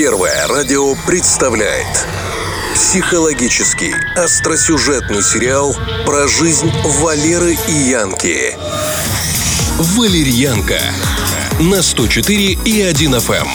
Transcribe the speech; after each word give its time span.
Первое 0.00 0.46
радио 0.46 0.94
представляет 1.08 2.06
Психологический, 2.72 3.92
остросюжетный 4.14 5.24
сериал 5.24 5.74
про 6.06 6.28
жизнь 6.28 6.70
Валеры 7.00 7.58
и 7.66 7.72
Янки. 7.72 8.56
Валерьянка 9.96 10.78
на 11.58 11.82
104 11.82 12.52
и 12.64 12.80
1 12.80 13.14
FM. 13.16 13.48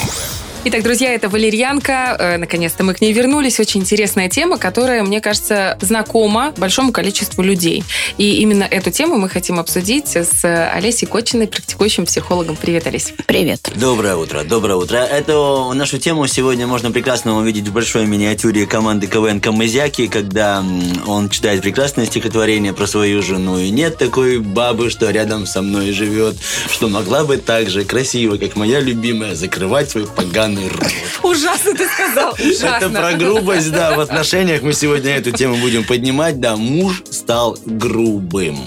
Итак, 0.65 0.81
друзья, 0.81 1.13
это 1.13 1.27
Валерьянка. 1.27 2.15
Э, 2.17 2.37
наконец-то 2.37 2.85
мы 2.85 2.93
к 2.93 3.01
ней 3.01 3.11
вернулись. 3.11 3.59
Очень 3.59 3.81
интересная 3.81 4.29
тема, 4.29 4.57
которая, 4.57 5.03
мне 5.03 5.19
кажется, 5.19 5.77
знакома 5.81 6.53
большому 6.55 6.93
количеству 6.93 7.43
людей. 7.43 7.83
И 8.17 8.37
именно 8.37 8.63
эту 8.63 8.89
тему 8.89 9.17
мы 9.17 9.27
хотим 9.27 9.59
обсудить 9.59 10.15
с 10.15 10.45
Олесей 10.73 11.05
Кочиной, 11.05 11.47
практикующим 11.47 12.05
психологом. 12.05 12.55
Привет, 12.55 12.87
Олесь. 12.87 13.13
Привет. 13.25 13.69
Доброе 13.75 14.15
утро, 14.15 14.45
доброе 14.45 14.75
утро. 14.75 14.99
Эту 14.99 15.73
нашу 15.73 15.97
тему 15.97 16.27
сегодня 16.27 16.65
можно 16.65 16.91
прекрасно 16.91 17.35
увидеть 17.37 17.67
в 17.67 17.73
большой 17.73 18.05
миниатюре 18.05 18.65
команды 18.65 19.07
КВН 19.07 19.41
Камызяки, 19.41 20.07
когда 20.07 20.63
он 21.05 21.27
читает 21.27 21.61
прекрасное 21.61 22.05
стихотворение 22.05 22.71
про 22.71 22.87
свою 22.87 23.21
жену. 23.21 23.57
И 23.57 23.69
нет 23.69 23.97
такой 23.97 24.39
бабы, 24.39 24.89
что 24.89 25.09
рядом 25.09 25.45
со 25.45 25.61
мной 25.61 25.91
живет, 25.91 26.37
что 26.71 26.87
могла 26.87 27.25
бы 27.25 27.35
так 27.35 27.69
же 27.69 27.83
красиво, 27.83 28.37
как 28.37 28.55
моя 28.55 28.79
любимая, 28.79 29.35
закрывать 29.35 29.89
свой 29.89 30.07
поганый 30.07 30.52
ебаный 30.53 30.69
рот. 30.69 30.91
Ужасно 31.23 31.73
ты 31.73 31.87
сказал, 31.87 32.33
ужасно. 32.33 32.85
Это 32.85 32.89
про 32.89 33.13
грубость, 33.13 33.71
да, 33.71 33.95
в 33.95 33.99
отношениях 33.99 34.61
мы 34.61 34.73
сегодня 34.73 35.11
эту 35.11 35.31
тему 35.31 35.55
будем 35.57 35.83
поднимать, 35.83 36.39
да, 36.39 36.55
муж 36.55 37.03
стал 37.09 37.57
грубым. 37.65 38.57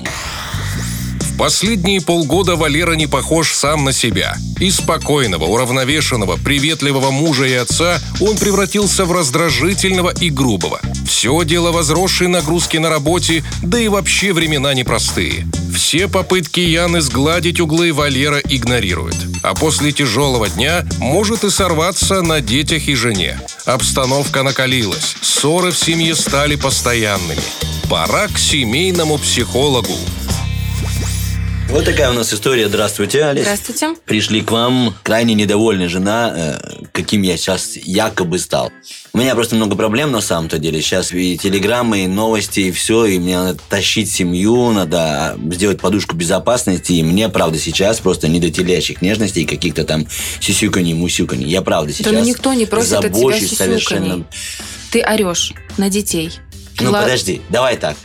Последние 1.39 2.01
полгода 2.01 2.57
Валера 2.57 2.95
не 2.95 3.07
похож 3.07 3.53
сам 3.53 3.85
на 3.85 3.93
себя. 3.93 4.37
Из 4.59 4.77
спокойного, 4.77 5.45
уравновешенного, 5.45 6.39
приветливого 6.39 7.11
мужа 7.11 7.45
и 7.45 7.53
отца 7.53 8.01
он 8.23 8.39
превратился 8.39 9.05
в 9.05 9.13
раздражительного 9.13 10.15
и 10.19 10.31
грубого. 10.31 10.81
Все 11.07 11.45
дело 11.45 11.73
возросшей 11.73 12.29
нагрузки 12.29 12.77
на 12.77 12.91
работе, 12.91 13.45
да 13.63 13.79
и 13.79 13.89
вообще 13.89 14.33
времена 14.33 14.75
непростые. 14.75 15.47
Все 15.73 16.09
попытки 16.09 16.61
Яны 16.61 17.01
сгладить 17.01 17.61
углы 17.61 17.93
Валера 17.93 18.39
игнорирует. 18.39 19.17
А 19.43 19.55
после 19.55 19.93
тяжелого 19.93 20.49
дня 20.49 20.85
может 20.99 21.45
и 21.45 21.51
сорваться 21.51 22.23
на 22.23 22.41
детях 22.41 22.89
и 22.89 22.95
жене. 22.95 23.39
Обстановка 23.65 24.43
накалилась, 24.43 25.17
ссоры 25.23 25.71
в 25.71 25.79
семье 25.79 26.15
стали 26.15 26.57
постоянными. 26.57 27.41
Пора 27.89 28.27
к 28.29 28.39
семейному 28.39 29.19
психологу. 29.19 29.97
Вот 31.69 31.85
такая 31.85 32.11
у 32.11 32.15
нас 32.15 32.33
история. 32.33 32.69
Здравствуйте, 32.69 33.25
Алис. 33.25 33.43
Здравствуйте. 33.43 33.97
Пришли 34.07 34.41
к 34.41 34.51
вам 34.53 34.95
крайне 35.03 35.35
недовольная 35.35 35.89
жена, 35.89 36.33
э, 36.35 36.85
каким 36.93 37.23
я 37.23 37.37
сейчас 37.37 37.77
якобы 37.77 38.39
стал. 38.39 38.71
У 39.13 39.19
меня 39.19 39.35
просто 39.35 39.57
много 39.57 39.77
проблем 39.77 40.13
на 40.13 40.21
самом-то 40.21 40.59
деле. 40.59 40.81
Сейчас 40.81 41.13
и 41.13 41.37
телеграммы, 41.37 42.05
и 42.05 42.07
новости, 42.07 42.61
и 42.61 42.71
все. 42.71 43.07
И 43.07 43.19
мне 43.19 43.37
надо 43.39 43.59
тащить 43.69 44.11
семью, 44.11 44.71
надо 44.71 45.37
сделать 45.51 45.81
подушку 45.81 46.15
безопасности. 46.15 46.93
И 46.93 47.03
мне, 47.03 47.29
правда, 47.29 47.59
сейчас 47.59 47.99
просто 48.01 48.29
не 48.29 48.39
до 48.39 48.51
телячьих 48.51 49.03
нежностей 49.03 49.43
и 49.43 49.47
каких-то 49.47 49.85
там 49.85 50.07
сисюканий, 50.41 50.95
мусюканий. 50.95 51.49
Я, 51.49 51.63
правда, 51.63 51.93
сейчас 51.93 52.13
да, 52.13 52.21
ну 52.21 52.25
никто 52.25 52.55
не 52.55 52.67
просит 52.67 52.93
от 52.93 53.13
тебя 53.13 53.39
совершенно... 53.41 54.25
Ты 54.93 55.03
орешь 55.03 55.53
на 55.77 55.91
детей. 55.91 56.31
Ну, 56.81 56.93
Ла... 56.93 57.03
подожди, 57.03 57.43
давай 57.51 57.77
так. 57.77 57.97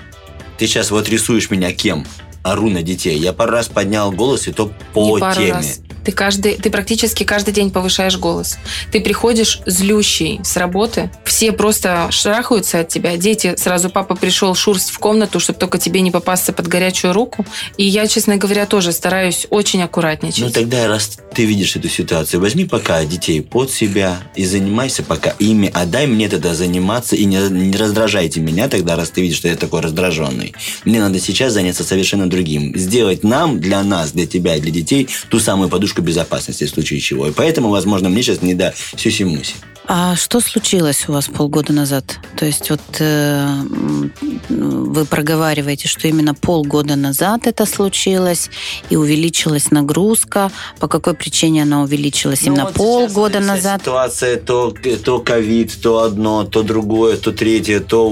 Ты 0.58 0.68
сейчас 0.68 0.92
вот 0.92 1.08
рисуешь 1.10 1.50
меня 1.50 1.72
кем? 1.72 2.06
Ору 2.44 2.70
на 2.70 2.82
детей. 2.82 3.18
Я 3.18 3.34
пару 3.34 3.52
раз 3.52 3.68
поднял 3.68 4.12
голос, 4.12 4.48
и 4.48 4.52
то 4.52 4.72
по 4.94 5.20
Не 5.20 5.36
теме. 5.36 5.54
Раз. 5.54 5.80
Ты, 6.04 6.12
каждый, 6.12 6.56
ты 6.56 6.70
практически 6.72 7.24
каждый 7.24 7.54
день 7.54 7.70
повышаешь 7.70 8.18
голос. 8.18 8.58
Ты 8.92 9.02
приходишь 9.02 9.62
злющий 9.66 10.40
с 10.44 10.58
работы, 10.58 11.12
все 11.26 11.52
просто 11.52 12.08
шарахаются 12.10 12.80
от 12.80 12.88
тебя. 12.88 13.18
Дети, 13.18 13.56
сразу 13.58 13.90
папа 13.90 14.16
пришел 14.16 14.56
шурст 14.56 14.90
в 14.90 14.98
комнату, 14.98 15.40
чтобы 15.40 15.60
только 15.60 15.78
тебе 15.78 16.02
не 16.02 16.10
попасться 16.10 16.54
под 16.54 16.68
горячую 16.68 17.14
руку. 17.14 17.46
И 17.78 17.86
я, 17.86 18.08
честно 18.08 18.38
говоря, 18.38 18.66
тоже 18.66 18.92
стараюсь 18.92 19.46
очень 19.50 19.84
аккуратничать. 19.84 20.46
Ну 20.46 20.50
тогда, 20.50 20.88
раз 20.88 21.20
ты 21.34 21.46
видишь 21.46 21.76
эту 21.76 21.90
ситуацию, 21.90 22.42
возьми 22.42 22.66
пока 22.66 23.04
детей 23.06 23.42
под 23.42 23.72
себя 23.72 24.22
и 24.36 24.46
занимайся 24.46 25.04
пока 25.04 25.32
ими, 25.40 25.72
а 25.74 25.86
дай 25.86 26.08
мне 26.08 26.28
тогда 26.30 26.54
заниматься 26.54 27.16
и 27.16 27.26
не, 27.26 27.38
не 27.50 27.78
раздражайте 27.78 28.40
меня 28.40 28.68
тогда, 28.68 28.96
раз 28.96 29.10
ты 29.10 29.22
видишь, 29.22 29.38
что 29.38 29.48
я 29.48 29.56
такой 29.56 29.82
раздраженный. 29.82 30.54
Мне 30.86 31.00
надо 31.00 31.20
сейчас 31.20 31.54
заняться 31.54 31.84
совершенно 31.84 32.30
другим. 32.30 32.78
Сделать 32.78 33.24
нам, 33.24 33.60
для 33.60 33.84
нас, 33.84 34.12
для 34.12 34.28
тебя 34.28 34.56
и 34.56 34.62
для 34.62 34.72
детей 34.72 35.08
ту 35.30 35.40
самую 35.40 35.70
подушку 35.70 36.02
безопасности 36.02 36.66
в 36.66 36.70
случае 36.70 37.00
чего. 37.00 37.28
И 37.28 37.32
поэтому, 37.32 37.70
возможно, 37.70 38.10
мне 38.10 38.24
сейчас 38.24 38.42
не 38.42 38.54
до 38.54 38.74
сюси-муси. 38.96 39.56
А 39.88 40.16
что 40.16 40.40
случилось 40.40 41.06
у 41.08 41.14
вас 41.14 41.28
полгода 41.28 41.74
назад? 41.74 42.20
То 42.38 42.46
есть 42.46 42.70
вот 42.70 42.82
э, 43.00 43.46
вы 44.50 45.06
проговариваете, 45.06 45.88
что 45.88 46.08
именно 46.08 46.36
полгода 46.36 46.96
назад 46.96 47.48
это 47.48 47.66
случилось 47.66 48.50
и 48.90 48.96
увеличилась 48.96 49.72
нагрузка. 49.72 50.52
По 50.80 50.88
какой 50.88 51.16
причине 51.16 51.64
она 51.64 51.82
увеличилась? 51.82 52.44
Именно 52.44 52.64
ну, 52.64 52.66
вот 52.68 52.74
полгода 52.76 53.40
назад? 53.40 53.82
Ситуация 53.82 54.38
то 54.38 54.74
то 55.04 55.20
ковид, 55.20 55.82
то 55.82 56.04
одно, 56.04 56.44
то 56.44 56.62
другое, 56.62 57.18
то 57.18 57.32
третье, 57.32 57.80
то 57.80 58.12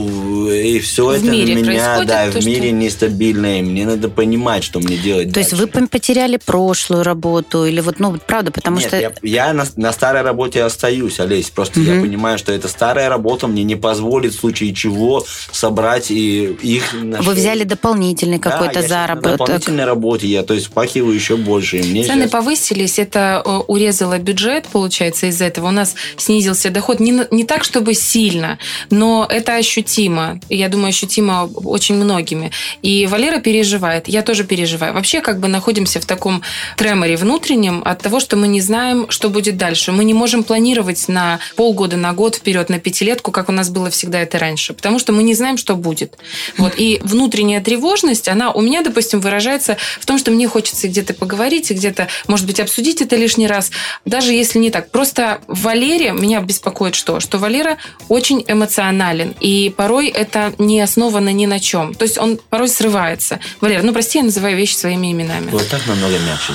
и 0.51 0.79
все 0.79 1.05
в 1.05 1.09
это 1.09 1.25
мире 1.25 1.55
на 1.55 1.59
меня, 1.59 2.03
да, 2.03 2.31
то, 2.31 2.39
в 2.39 2.45
мире 2.45 2.69
что... 2.69 2.77
нестабильное. 2.77 3.61
Мне 3.61 3.85
надо 3.85 4.09
понимать, 4.09 4.63
что 4.63 4.79
мне 4.79 4.97
делать. 4.97 5.29
То 5.29 5.35
дальше. 5.35 5.55
есть 5.55 5.61
вы 5.61 5.87
потеряли 5.87 6.37
прошлую 6.37 7.03
работу 7.03 7.65
или 7.65 7.79
вот, 7.79 7.99
ну, 7.99 8.17
правда, 8.25 8.51
потому 8.51 8.77
Нет, 8.79 8.87
что... 8.87 8.99
Я, 8.99 9.13
я 9.21 9.53
на, 9.53 9.65
на 9.75 9.93
старой 9.93 10.23
работе 10.23 10.63
остаюсь, 10.63 11.19
Олесь. 11.19 11.51
Просто 11.59 11.81
mm-hmm. 11.81 11.95
я 11.95 12.01
понимаю, 12.01 12.37
что 12.37 12.53
это 12.53 12.69
старая 12.69 13.09
работа 13.09 13.45
мне 13.47 13.63
не 13.63 13.75
позволит 13.75 14.33
в 14.33 14.39
случае 14.39 14.73
чего 14.73 15.25
собрать 15.51 16.09
и 16.09 16.45
их... 16.61 16.93
Вы 16.93 17.33
взяли 17.33 17.65
дополнительный 17.65 18.39
какой-то 18.39 18.81
да, 18.81 18.87
заработок. 18.87 19.25
на 19.25 19.31
дополнительной 19.31 19.83
работе 19.83 20.27
я, 20.27 20.43
то 20.43 20.53
есть 20.53 20.67
впахиваю 20.67 21.13
еще 21.13 21.35
больше. 21.35 21.79
И 21.79 21.83
мне 21.83 22.05
Цены 22.05 22.21
сейчас... 22.21 22.31
повысились, 22.31 22.97
это 22.97 23.43
э, 23.45 23.49
урезало 23.67 24.19
бюджет, 24.19 24.67
получается, 24.71 25.25
из-за 25.25 25.43
этого. 25.43 25.67
У 25.67 25.71
нас 25.71 25.95
снизился 26.15 26.69
доход 26.69 27.01
не, 27.01 27.25
не 27.29 27.43
так, 27.43 27.65
чтобы 27.65 27.93
сильно, 27.93 28.57
но 28.89 29.27
это 29.29 29.55
ощутимо. 29.55 30.39
Я 30.47 30.69
думаю, 30.69 30.89
ощутимо 30.89 31.49
очень 31.65 31.95
многими. 31.95 32.51
И 32.81 33.05
Валера 33.07 33.41
переживает, 33.41 34.07
я 34.07 34.21
тоже 34.21 34.45
переживаю. 34.45 34.93
Вообще 34.93 35.19
как 35.19 35.41
бы 35.41 35.49
находимся 35.49 35.99
в 35.99 36.05
таком 36.05 36.41
треморе 36.77 37.17
внутреннем 37.17 37.81
от 37.83 38.01
того, 38.01 38.21
что 38.21 38.37
мы 38.37 38.47
не 38.47 38.61
знаем, 38.61 39.07
что 39.09 39.29
будет 39.29 39.57
дальше. 39.57 39.91
Мы 39.91 40.05
не 40.05 40.13
можем 40.13 40.45
планировать 40.45 41.09
на 41.09 41.39
полгода, 41.55 41.97
на 41.97 42.13
год 42.13 42.35
вперед, 42.35 42.69
на 42.69 42.79
пятилетку, 42.79 43.31
как 43.31 43.49
у 43.49 43.51
нас 43.51 43.69
было 43.69 43.89
всегда 43.89 44.21
это 44.21 44.39
раньше, 44.39 44.73
потому 44.73 44.99
что 44.99 45.11
мы 45.11 45.23
не 45.23 45.33
знаем, 45.33 45.57
что 45.57 45.75
будет. 45.75 46.17
Вот. 46.57 46.73
И 46.77 46.99
внутренняя 47.03 47.61
тревожность, 47.61 48.27
она 48.27 48.51
у 48.51 48.61
меня, 48.61 48.81
допустим, 48.81 49.19
выражается 49.19 49.77
в 49.99 50.05
том, 50.05 50.17
что 50.17 50.31
мне 50.31 50.47
хочется 50.47 50.87
где-то 50.87 51.13
поговорить, 51.13 51.71
где-то, 51.71 52.07
может 52.27 52.45
быть, 52.45 52.59
обсудить 52.59 53.01
это 53.01 53.15
лишний 53.15 53.47
раз, 53.47 53.71
даже 54.05 54.33
если 54.33 54.59
не 54.59 54.71
так. 54.71 54.91
Просто 54.91 55.41
Валере 55.47 56.11
меня 56.11 56.41
беспокоит 56.41 56.95
что? 56.95 57.19
Что 57.19 57.37
Валера 57.37 57.77
очень 58.07 58.43
эмоционален, 58.47 59.35
и 59.39 59.73
порой 59.75 60.07
это 60.07 60.53
не 60.57 60.81
основано 60.81 61.31
ни 61.31 61.45
на 61.45 61.59
чем. 61.59 61.93
То 61.93 62.03
есть 62.03 62.17
он 62.17 62.39
порой 62.49 62.69
срывается. 62.69 63.39
Валера, 63.61 63.81
ну 63.81 63.93
прости, 63.93 64.19
я 64.19 64.23
называю 64.23 64.57
вещи 64.57 64.75
своими 64.75 65.11
именами. 65.11 65.49
Вот 65.49 65.67
так 65.69 65.85
намного 65.87 66.17
мягче. 66.19 66.53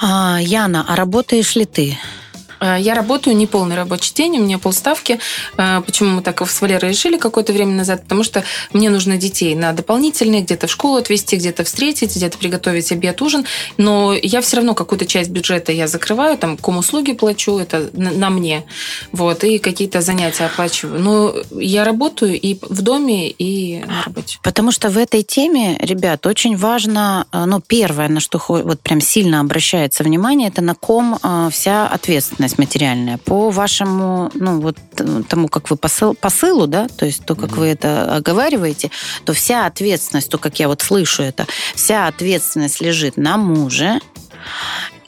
А, 0.00 0.38
Яна, 0.40 0.84
а 0.88 0.96
работаешь 0.96 1.54
ли 1.54 1.64
ты? 1.64 1.98
Э, 2.62 2.76
я 2.78 2.94
работаю 2.94 3.36
не 3.36 3.46
полный 3.46 3.76
рабочий 3.76 4.14
день, 4.14 4.38
у 4.38 4.42
меня 4.42 4.58
полставки. 4.58 5.18
Э, 5.58 5.82
почему 5.84 6.10
мы 6.10 6.22
так 6.22 6.40
с 6.42 6.60
Валерой 6.60 6.90
решили 6.90 7.18
какое-то 7.18 7.52
время 7.52 7.72
назад? 7.72 8.04
Потому 8.04 8.22
что 8.22 8.44
мне 8.72 8.88
нужно 8.88 9.16
детей 9.16 9.54
на 9.54 9.72
дополнительные, 9.72 10.42
где-то 10.42 10.68
в 10.68 10.70
школу 10.70 10.96
отвезти, 10.96 11.36
где-то 11.36 11.64
встретить, 11.64 12.14
где-то 12.14 12.38
приготовить 12.38 12.92
обед, 12.92 13.20
ужин. 13.20 13.44
Но 13.76 14.14
я 14.14 14.40
все 14.40 14.56
равно 14.56 14.74
какую-то 14.74 15.06
часть 15.06 15.30
бюджета 15.30 15.72
я 15.72 15.88
закрываю, 15.88 16.38
там 16.38 16.56
ком 16.56 16.78
услуги 16.78 17.12
плачу, 17.12 17.58
это 17.58 17.90
на 17.92 18.30
мне. 18.30 18.64
Вот, 19.10 19.44
и 19.44 19.58
какие-то 19.58 20.00
занятия 20.00 20.44
оплачиваю. 20.44 21.00
Но 21.00 21.34
я 21.50 21.84
работаю 21.84 22.38
и 22.38 22.58
в 22.60 22.82
доме, 22.82 23.30
и 23.30 23.84
на 23.84 24.02
работе. 24.04 24.38
Потому 24.42 24.70
что 24.70 24.90
в 24.90 24.98
этой 24.98 25.22
теме, 25.22 25.76
ребят, 25.80 26.26
очень 26.26 26.56
важно, 26.56 27.26
э, 27.32 27.44
ну, 27.46 27.60
первое, 27.60 28.08
на 28.08 28.20
что 28.20 28.40
вот 28.46 28.80
прям 28.80 29.00
сильно 29.00 29.40
обращается 29.40 30.04
внимание, 30.04 30.48
это 30.48 30.62
на 30.62 30.74
ком 30.74 31.18
вся 31.50 31.86
ответственность 31.86 32.51
ответственность 32.52 32.58
материальная 32.58 33.18
по 33.18 33.50
вашему, 33.50 34.30
ну 34.34 34.60
вот 34.60 34.76
тому, 35.28 35.48
как 35.48 35.70
вы 35.70 35.76
посыл, 35.76 36.14
посылу, 36.14 36.66
да, 36.66 36.88
то 36.88 37.06
есть 37.06 37.24
то, 37.24 37.34
как 37.34 37.50
mm-hmm. 37.50 37.58
вы 37.58 37.66
это 37.66 38.16
оговариваете, 38.16 38.90
то 39.24 39.32
вся 39.32 39.66
ответственность, 39.66 40.30
то, 40.30 40.38
как 40.38 40.58
я 40.58 40.68
вот 40.68 40.82
слышу 40.82 41.22
это, 41.22 41.46
вся 41.74 42.08
ответственность 42.08 42.80
лежит 42.80 43.16
на 43.16 43.36
муже, 43.36 44.00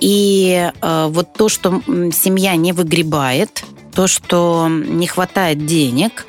и 0.00 0.70
э, 0.80 1.06
вот 1.10 1.32
то, 1.34 1.48
что 1.48 1.82
семья 2.12 2.56
не 2.56 2.72
выгребает, 2.72 3.64
то, 3.94 4.06
что 4.06 4.68
не 4.68 5.06
хватает 5.06 5.66
денег, 5.66 6.26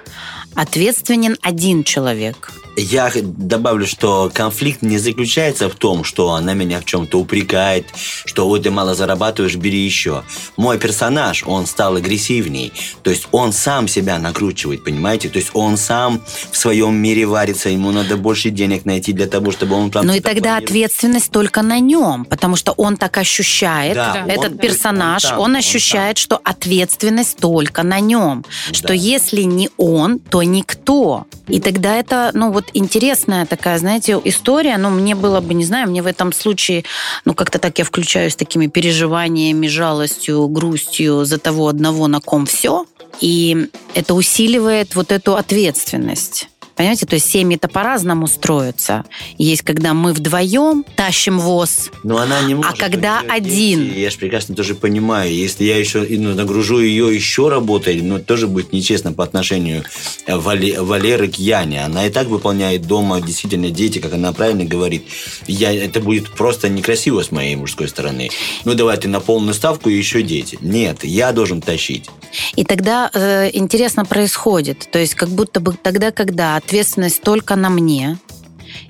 ответственен 0.55 1.35
один 1.41 1.83
человек. 1.83 2.51
Я 2.77 3.11
добавлю, 3.23 3.87
что 3.87 4.29
конфликт 4.33 4.81
не 4.81 4.97
заключается 4.97 5.69
в 5.69 5.75
том, 5.75 6.03
что 6.03 6.31
она 6.31 6.53
меня 6.53 6.81
в 6.81 6.85
чем-то 6.85 7.19
упрекает, 7.19 7.87
что 8.25 8.47
вот 8.47 8.63
ты 8.63 8.71
мало 8.71 8.95
зарабатываешь, 8.95 9.55
бери 9.55 9.79
еще. 9.79 10.23
Мой 10.57 10.77
персонаж, 10.79 11.43
он 11.45 11.67
стал 11.67 11.95
агрессивней. 11.95 12.73
То 13.03 13.11
есть 13.11 13.27
он 13.31 13.53
сам 13.53 13.87
себя 13.87 14.19
накручивает, 14.19 14.83
понимаете? 14.83 15.29
То 15.29 15.39
есть 15.39 15.51
он 15.53 15.77
сам 15.77 16.21
в 16.51 16.57
своем 16.57 16.95
мире 16.95 17.25
варится, 17.25 17.69
ему 17.69 17.91
надо 17.91 18.17
больше 18.17 18.49
денег 18.49 18.85
найти 18.85 19.13
для 19.13 19.27
того, 19.27 19.51
чтобы 19.51 19.75
он... 19.75 19.91
Ну 19.93 20.13
и 20.13 20.19
тогда 20.19 20.57
ответственность 20.57 21.31
только 21.31 21.61
на 21.61 21.79
нем, 21.79 22.25
потому 22.25 22.55
что 22.55 22.71
он 22.73 22.97
так 22.97 23.17
ощущает, 23.17 23.95
да, 23.95 24.25
этот 24.27 24.53
он, 24.53 24.57
персонаж, 24.57 25.23
он, 25.25 25.29
там, 25.29 25.39
он 25.39 25.55
ощущает, 25.55 26.17
он 26.17 26.21
что 26.21 26.41
ответственность 26.43 27.37
только 27.37 27.83
на 27.83 27.99
нем. 27.99 28.43
Да. 28.67 28.73
Что 28.73 28.93
если 28.93 29.43
не 29.43 29.69
он, 29.77 30.19
то 30.19 30.43
никто. 30.43 31.27
И 31.47 31.59
тогда 31.59 31.95
это, 31.95 32.31
ну 32.33 32.51
вот 32.51 32.64
интересная 32.73 33.45
такая, 33.45 33.77
знаете, 33.79 34.19
история. 34.23 34.77
Ну 34.77 34.89
мне 34.89 35.15
было 35.15 35.41
бы, 35.41 35.53
не 35.53 35.63
знаю, 35.63 35.89
мне 35.89 36.01
в 36.01 36.07
этом 36.07 36.33
случае, 36.33 36.83
ну 37.25 37.33
как-то 37.33 37.59
так 37.59 37.77
я 37.79 37.85
включаюсь 37.85 38.35
такими 38.35 38.67
переживаниями, 38.67 39.67
жалостью, 39.67 40.47
грустью 40.47 41.25
за 41.25 41.37
того 41.37 41.67
одного, 41.67 42.07
на 42.07 42.19
ком 42.19 42.45
все. 42.45 42.85
И 43.21 43.69
это 43.93 44.13
усиливает 44.13 44.95
вот 44.95 45.11
эту 45.11 45.35
ответственность. 45.35 46.49
Понимаете, 46.75 47.05
то 47.05 47.15
есть 47.15 47.29
семьи-то 47.29 47.67
по-разному 47.67 48.27
строятся. 48.27 49.05
Есть, 49.37 49.61
когда 49.61 49.93
мы 49.93 50.13
вдвоем 50.13 50.83
тащим 50.95 51.39
воз, 51.39 51.89
Но 52.03 52.17
она 52.17 52.41
не 52.41 52.55
может, 52.55 52.73
а 52.73 52.75
когда 52.75 53.21
один. 53.27 53.85
Дети, 53.85 53.99
я 53.99 54.09
же 54.09 54.17
прекрасно 54.17 54.55
тоже 54.55 54.75
понимаю, 54.75 55.33
если 55.33 55.63
я 55.63 55.77
еще 55.77 56.05
ну, 56.09 56.33
нагружу 56.33 56.79
ее 56.79 57.13
еще 57.15 57.47
работой, 57.49 58.01
ну, 58.01 58.19
тоже 58.19 58.47
будет 58.47 58.73
нечестно 58.73 59.13
по 59.13 59.23
отношению 59.23 59.83
э, 60.25 60.35
Вале, 60.35 60.81
Валеры 60.81 61.29
к 61.29 61.35
Яне. 61.35 61.85
Она 61.85 62.07
и 62.07 62.09
так 62.09 62.27
выполняет 62.27 62.85
дома 62.85 63.21
действительно 63.21 63.69
дети, 63.69 63.99
как 63.99 64.13
она 64.13 64.33
правильно 64.33 64.65
говорит. 64.65 65.05
Я, 65.47 65.73
это 65.73 66.01
будет 66.01 66.29
просто 66.31 66.67
некрасиво 66.67 67.23
с 67.23 67.31
моей 67.31 67.55
мужской 67.55 67.87
стороны. 67.87 68.29
Ну, 68.65 68.73
давай 68.73 68.97
ты 68.97 69.07
на 69.07 69.21
полную 69.21 69.53
ставку 69.53 69.89
и 69.89 69.95
еще 69.95 70.23
дети. 70.23 70.57
Нет, 70.61 71.03
я 71.03 71.31
должен 71.31 71.61
тащить. 71.61 72.09
И 72.55 72.65
тогда 72.65 73.09
э, 73.13 73.49
интересно 73.53 74.05
происходит. 74.05 74.89
То 74.91 74.99
есть 74.99 75.15
как 75.15 75.29
будто 75.29 75.59
бы 75.59 75.73
тогда, 75.81 76.11
когда 76.11 76.59
ответственность 76.65 77.21
только 77.21 77.55
на 77.55 77.69
мне. 77.69 78.17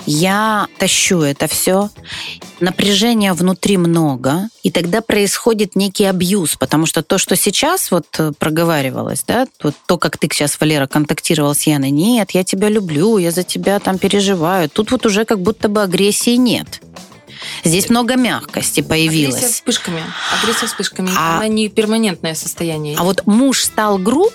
Я 0.06 0.68
тащу 0.77 1.22
это 1.22 1.48
все. 1.48 1.89
Напряжения 2.60 3.33
внутри 3.33 3.77
много. 3.77 4.50
И 4.63 4.72
тогда 4.72 5.01
происходит 5.01 5.75
некий 5.75 6.06
абьюз. 6.06 6.56
Потому 6.56 6.86
что 6.86 7.04
то, 7.04 7.18
что 7.18 7.36
сейчас 7.36 7.92
вот 7.92 8.06
э, 8.18 8.31
проговаривалось, 8.38 9.24
да, 9.27 9.48
вот 9.62 9.75
то, 9.86 9.98
как 9.98 10.18
ты 10.18 10.27
сейчас, 10.31 10.60
Валера, 10.60 10.88
контактировал 10.88 11.54
с 11.54 11.63
Яной, 11.63 11.92
нет, 11.92 12.31
я 12.31 12.44
тебя 12.44 12.69
люблю, 12.69 13.18
я 13.18 13.31
за 13.31 13.44
тебя 13.44 13.80
там 13.80 13.98
переживаю. 13.98 14.69
Тут 14.69 14.92
вот 14.92 15.06
уже 15.06 15.25
как 15.25 15.39
будто 15.42 15.69
бы 15.69 15.83
агрессии 15.83 16.36
нет. 16.36 16.81
Здесь 17.63 17.89
много 17.89 18.16
мягкости 18.16 18.81
появилось. 18.81 19.36
Агрессия 19.36 19.54
вспышками. 19.54 20.04
Агрессия 20.42 20.68
вспышками. 20.68 21.12
А, 21.16 21.38
Она 21.38 21.48
не 21.48 21.69
перманентное 21.69 22.36
состояние. 22.36 22.98
А 22.98 23.04
вот 23.04 23.27
муж 23.27 23.63
стал 23.63 23.98
груб, 23.98 24.33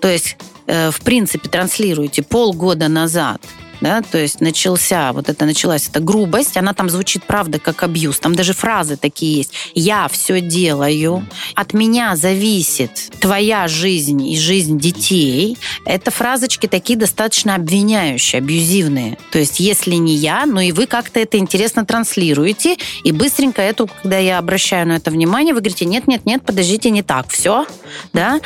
то 0.00 0.08
есть 0.08 0.36
в 0.70 1.00
принципе, 1.02 1.48
транслируете 1.48 2.22
полгода 2.22 2.88
назад, 2.88 3.42
да, 3.80 4.02
то 4.02 4.18
есть 4.18 4.40
начался, 4.40 5.12
вот 5.12 5.28
это 5.28 5.44
началась 5.44 5.88
эта 5.88 6.00
грубость, 6.00 6.56
она 6.56 6.74
там 6.74 6.90
звучит, 6.90 7.24
правда, 7.24 7.58
как 7.58 7.82
абьюз, 7.82 8.18
там 8.18 8.34
даже 8.34 8.52
фразы 8.52 8.96
такие 8.96 9.38
есть. 9.38 9.52
Я 9.74 10.08
все 10.08 10.40
делаю, 10.40 11.26
от 11.54 11.72
меня 11.72 12.16
зависит 12.16 13.10
твоя 13.20 13.68
жизнь 13.68 14.26
и 14.26 14.38
жизнь 14.38 14.78
детей. 14.78 15.56
Это 15.84 16.10
фразочки 16.10 16.66
такие 16.66 16.98
достаточно 16.98 17.54
обвиняющие, 17.54 18.38
абьюзивные. 18.38 19.18
То 19.32 19.38
есть 19.38 19.60
если 19.60 19.94
не 19.94 20.14
я, 20.14 20.46
но 20.46 20.60
и 20.60 20.72
вы 20.72 20.86
как-то 20.86 21.20
это 21.20 21.38
интересно 21.38 21.84
транслируете, 21.84 22.76
и 23.04 23.12
быстренько 23.12 23.62
эту, 23.62 23.88
когда 24.02 24.18
я 24.18 24.38
обращаю 24.38 24.86
на 24.86 24.96
это 24.96 25.10
внимание, 25.10 25.54
вы 25.54 25.60
говорите, 25.60 25.84
нет, 25.84 26.06
нет, 26.06 26.26
нет, 26.26 26.44
подождите, 26.44 26.90
не 26.90 27.02
так, 27.02 27.28
все, 27.28 27.66
да? 28.12 28.40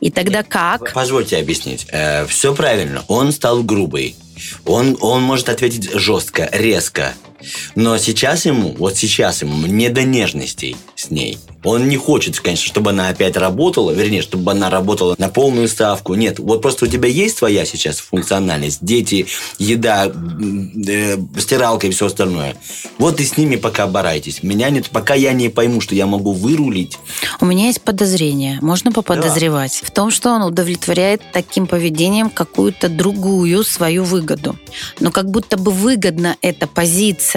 И 0.00 0.10
тогда 0.10 0.42
как? 0.42 0.92
Позвольте 0.92 1.36
объяснить. 1.36 1.86
Э, 1.90 2.26
все 2.26 2.54
правильно, 2.54 3.04
он 3.08 3.32
стал 3.32 3.62
грубый. 3.62 4.16
Он, 4.64 4.96
он 5.00 5.22
может 5.22 5.48
ответить 5.48 5.90
жестко, 5.92 6.48
резко. 6.52 7.14
Но 7.74 7.98
сейчас 7.98 8.46
ему, 8.46 8.74
вот 8.78 8.96
сейчас 8.96 9.42
ему 9.42 9.66
не 9.66 9.88
до 9.88 10.02
нежностей 10.02 10.76
с 10.96 11.10
ней. 11.10 11.38
Он 11.64 11.88
не 11.88 11.96
хочет, 11.96 12.38
конечно, 12.40 12.66
чтобы 12.66 12.90
она 12.90 13.08
опять 13.08 13.36
работала, 13.36 13.92
вернее, 13.92 14.22
чтобы 14.22 14.50
она 14.50 14.68
работала 14.68 15.14
на 15.18 15.28
полную 15.28 15.68
ставку. 15.68 16.14
Нет, 16.14 16.38
вот 16.40 16.60
просто 16.60 16.86
у 16.86 16.88
тебя 16.88 17.08
есть 17.08 17.38
твоя 17.38 17.64
сейчас 17.64 17.98
функциональность, 17.98 18.78
дети, 18.82 19.26
еда, 19.58 20.06
э, 20.06 21.16
стиралка 21.38 21.86
и 21.86 21.90
все 21.90 22.06
остальное. 22.06 22.56
Вот 22.98 23.20
и 23.20 23.24
с 23.24 23.36
ними 23.36 23.56
пока 23.56 23.86
борайтесь. 23.86 24.42
Меня 24.42 24.70
нет, 24.70 24.90
пока 24.90 25.14
я 25.14 25.32
не 25.32 25.48
пойму, 25.48 25.80
что 25.80 25.94
я 25.94 26.06
могу 26.06 26.32
вырулить. 26.32 26.98
У 27.40 27.46
меня 27.46 27.66
есть 27.66 27.82
подозрение, 27.82 28.58
можно 28.60 28.90
поподозревать, 28.90 29.78
да. 29.82 29.86
в 29.86 29.90
том, 29.92 30.10
что 30.10 30.30
он 30.30 30.42
удовлетворяет 30.42 31.22
таким 31.32 31.66
поведением 31.66 32.28
какую-то 32.28 32.88
другую 32.88 33.62
свою 33.62 34.04
выгоду. 34.04 34.56
Но 34.98 35.10
как 35.12 35.30
будто 35.30 35.56
бы 35.56 35.70
выгодна 35.70 36.36
эта 36.42 36.66
позиция, 36.66 37.31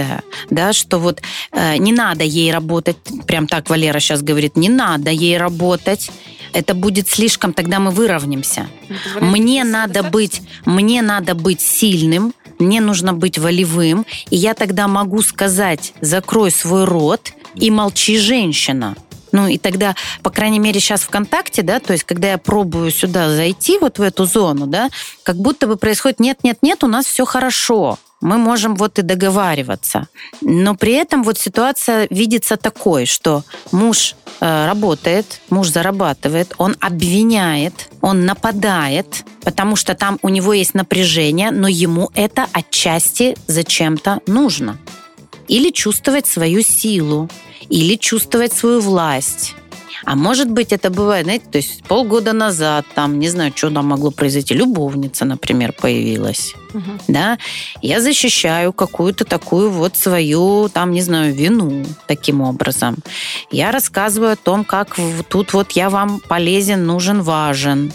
да, 0.49 0.73
что 0.73 0.99
вот 0.99 1.21
э, 1.51 1.77
не 1.77 1.91
надо 1.91 2.23
ей 2.23 2.51
работать, 2.51 2.97
прям 3.27 3.47
так 3.47 3.69
Валера 3.69 3.99
сейчас 3.99 4.21
говорит, 4.21 4.55
не 4.55 4.69
надо 4.69 5.09
ей 5.11 5.37
работать, 5.37 6.11
это 6.53 6.73
будет 6.73 7.09
слишком, 7.09 7.53
тогда 7.53 7.79
мы 7.79 7.91
выровняемся. 7.91 8.67
Мне 9.19 9.63
надо 9.63 10.03
быть, 10.03 10.41
мне 10.65 11.01
надо 11.01 11.35
быть 11.35 11.61
сильным, 11.61 12.33
мне 12.59 12.79
нужно 12.79 13.13
быть 13.13 13.37
волевым, 13.37 14.05
и 14.29 14.37
я 14.37 14.53
тогда 14.53 14.87
могу 14.87 15.21
сказать, 15.21 15.93
закрой 15.99 16.51
свой 16.51 16.85
рот 16.85 17.33
и 17.55 17.69
молчи, 17.71 18.17
женщина. 18.17 18.95
Ну 19.33 19.47
и 19.47 19.57
тогда, 19.57 19.95
по 20.23 20.29
крайней 20.29 20.59
мере, 20.59 20.79
сейчас 20.79 21.01
ВКонтакте, 21.01 21.61
да, 21.61 21.81
то 21.81 21.91
есть 21.91 22.05
когда 22.05 22.31
я 22.31 22.37
пробую 22.37 22.89
сюда 22.89 23.29
зайти, 23.29 23.77
вот 23.77 23.99
в 23.99 24.01
эту 24.01 24.25
зону, 24.25 24.65
да, 24.65 24.89
как 25.23 25.35
будто 25.35 25.67
бы 25.67 25.75
происходит 25.75 26.21
нет-нет-нет, 26.21 26.85
у 26.85 26.87
нас 26.87 27.05
все 27.05 27.25
хорошо 27.25 27.99
мы 28.21 28.37
можем 28.37 28.75
вот 28.75 28.99
и 28.99 29.01
договариваться. 29.01 30.07
Но 30.41 30.75
при 30.75 30.93
этом 30.93 31.23
вот 31.23 31.37
ситуация 31.37 32.07
видится 32.09 32.57
такой, 32.57 33.05
что 33.05 33.43
муж 33.71 34.15
э, 34.39 34.65
работает, 34.65 35.41
муж 35.49 35.69
зарабатывает, 35.69 36.53
он 36.57 36.75
обвиняет, 36.79 37.89
он 38.01 38.25
нападает, 38.25 39.25
потому 39.43 39.75
что 39.75 39.95
там 39.95 40.17
у 40.21 40.29
него 40.29 40.53
есть 40.53 40.73
напряжение, 40.73 41.51
но 41.51 41.67
ему 41.67 42.09
это 42.15 42.47
отчасти 42.51 43.35
зачем-то 43.47 44.19
нужно. 44.27 44.77
Или 45.47 45.69
чувствовать 45.71 46.25
свою 46.25 46.61
силу, 46.61 47.29
или 47.69 47.95
чувствовать 47.95 48.53
свою 48.53 48.79
власть 48.79 49.55
а 50.05 50.15
может 50.15 50.51
быть, 50.51 50.71
это 50.71 50.91
бывает, 50.91 51.25
знаете, 51.25 51.45
то 51.51 51.57
есть 51.57 51.83
полгода 51.83 52.31
назад, 52.31 52.85
там, 52.93 53.19
не 53.19 53.27
знаю, 53.27 53.51
что 53.55 53.71
там 53.71 53.87
могло 53.87 54.11
произойти, 54.11 54.53
любовница, 54.53 55.25
например, 55.25 55.73
появилась. 55.73 56.53
Угу. 56.73 56.91
Да, 57.07 57.39
я 57.81 58.01
защищаю 58.01 58.71
какую-то 58.71 59.25
такую 59.25 59.71
вот 59.71 59.97
свою, 59.97 60.69
там, 60.69 60.91
не 60.91 61.01
знаю, 61.01 61.33
вину 61.33 61.85
таким 62.07 62.41
образом. 62.41 62.97
Я 63.49 63.71
рассказываю 63.71 64.33
о 64.33 64.35
том, 64.35 64.63
как 64.63 64.95
тут 65.27 65.53
вот 65.53 65.71
я 65.71 65.89
вам 65.89 66.19
полезен, 66.19 66.85
нужен, 66.85 67.21
важен. 67.21 67.91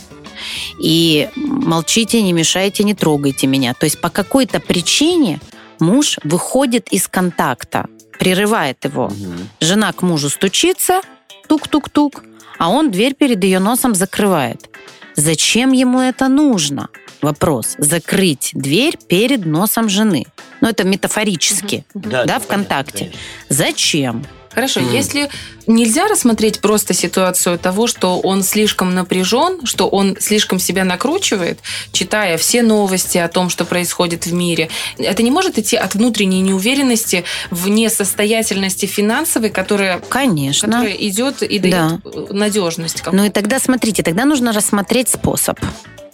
И 0.80 1.28
молчите, 1.36 2.22
не 2.22 2.32
мешайте, 2.32 2.82
не 2.82 2.94
трогайте 2.94 3.46
меня. 3.46 3.74
То 3.74 3.84
есть 3.84 4.00
по 4.00 4.08
какой-то 4.08 4.58
причине 4.58 5.40
муж 5.78 6.18
выходит 6.24 6.88
из 6.88 7.06
контакта, 7.06 7.86
прерывает 8.18 8.84
его. 8.84 9.06
Угу. 9.06 9.14
Жена 9.60 9.92
к 9.92 10.02
мужу 10.02 10.28
стучится, 10.28 11.02
тук-тук-тук, 11.50 12.22
а 12.58 12.70
он 12.70 12.92
дверь 12.92 13.14
перед 13.14 13.42
ее 13.42 13.58
носом 13.58 13.92
закрывает. 13.96 14.70
Зачем 15.16 15.72
ему 15.72 15.98
это 15.98 16.28
нужно? 16.28 16.90
Вопрос. 17.22 17.74
Закрыть 17.76 18.52
дверь 18.54 18.96
перед 19.08 19.44
носом 19.44 19.88
жены. 19.88 20.26
Ну, 20.60 20.68
это 20.68 20.84
метафорически, 20.84 21.84
да, 21.92 22.24
да, 22.24 22.38
ВКонтакте. 22.38 22.98
Понятно, 22.98 23.20
Зачем? 23.48 24.26
Хорошо, 24.52 24.80
mm. 24.80 24.92
если 24.92 25.30
нельзя 25.68 26.08
рассмотреть 26.08 26.60
просто 26.60 26.92
ситуацию 26.92 27.58
того, 27.58 27.86
что 27.86 28.18
он 28.18 28.42
слишком 28.42 28.94
напряжен, 28.94 29.64
что 29.64 29.88
он 29.88 30.16
слишком 30.18 30.58
себя 30.58 30.84
накручивает, 30.84 31.60
читая 31.92 32.36
все 32.36 32.62
новости 32.62 33.18
о 33.18 33.28
том, 33.28 33.48
что 33.48 33.64
происходит 33.64 34.26
в 34.26 34.32
мире, 34.32 34.68
это 34.98 35.22
не 35.22 35.30
может 35.30 35.58
идти 35.58 35.76
от 35.76 35.94
внутренней 35.94 36.40
неуверенности 36.40 37.24
в 37.50 37.68
несостоятельности 37.68 38.86
финансовой, 38.86 39.50
которая, 39.50 40.00
Конечно. 40.00 40.68
которая 40.68 40.94
идет 40.94 41.42
и 41.42 41.58
дает 41.60 41.72
да. 41.72 42.00
надежность. 42.30 43.02
Ну 43.10 43.24
и 43.24 43.30
тогда 43.30 43.60
смотрите, 43.60 44.02
тогда 44.02 44.24
нужно 44.24 44.52
рассмотреть 44.52 45.08
способ. 45.08 45.58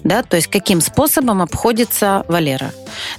Да, 0.07 0.23
то 0.23 0.37
есть 0.37 0.49
каким 0.49 0.81
способом 0.81 1.43
обходится 1.43 2.25
Валера. 2.29 2.73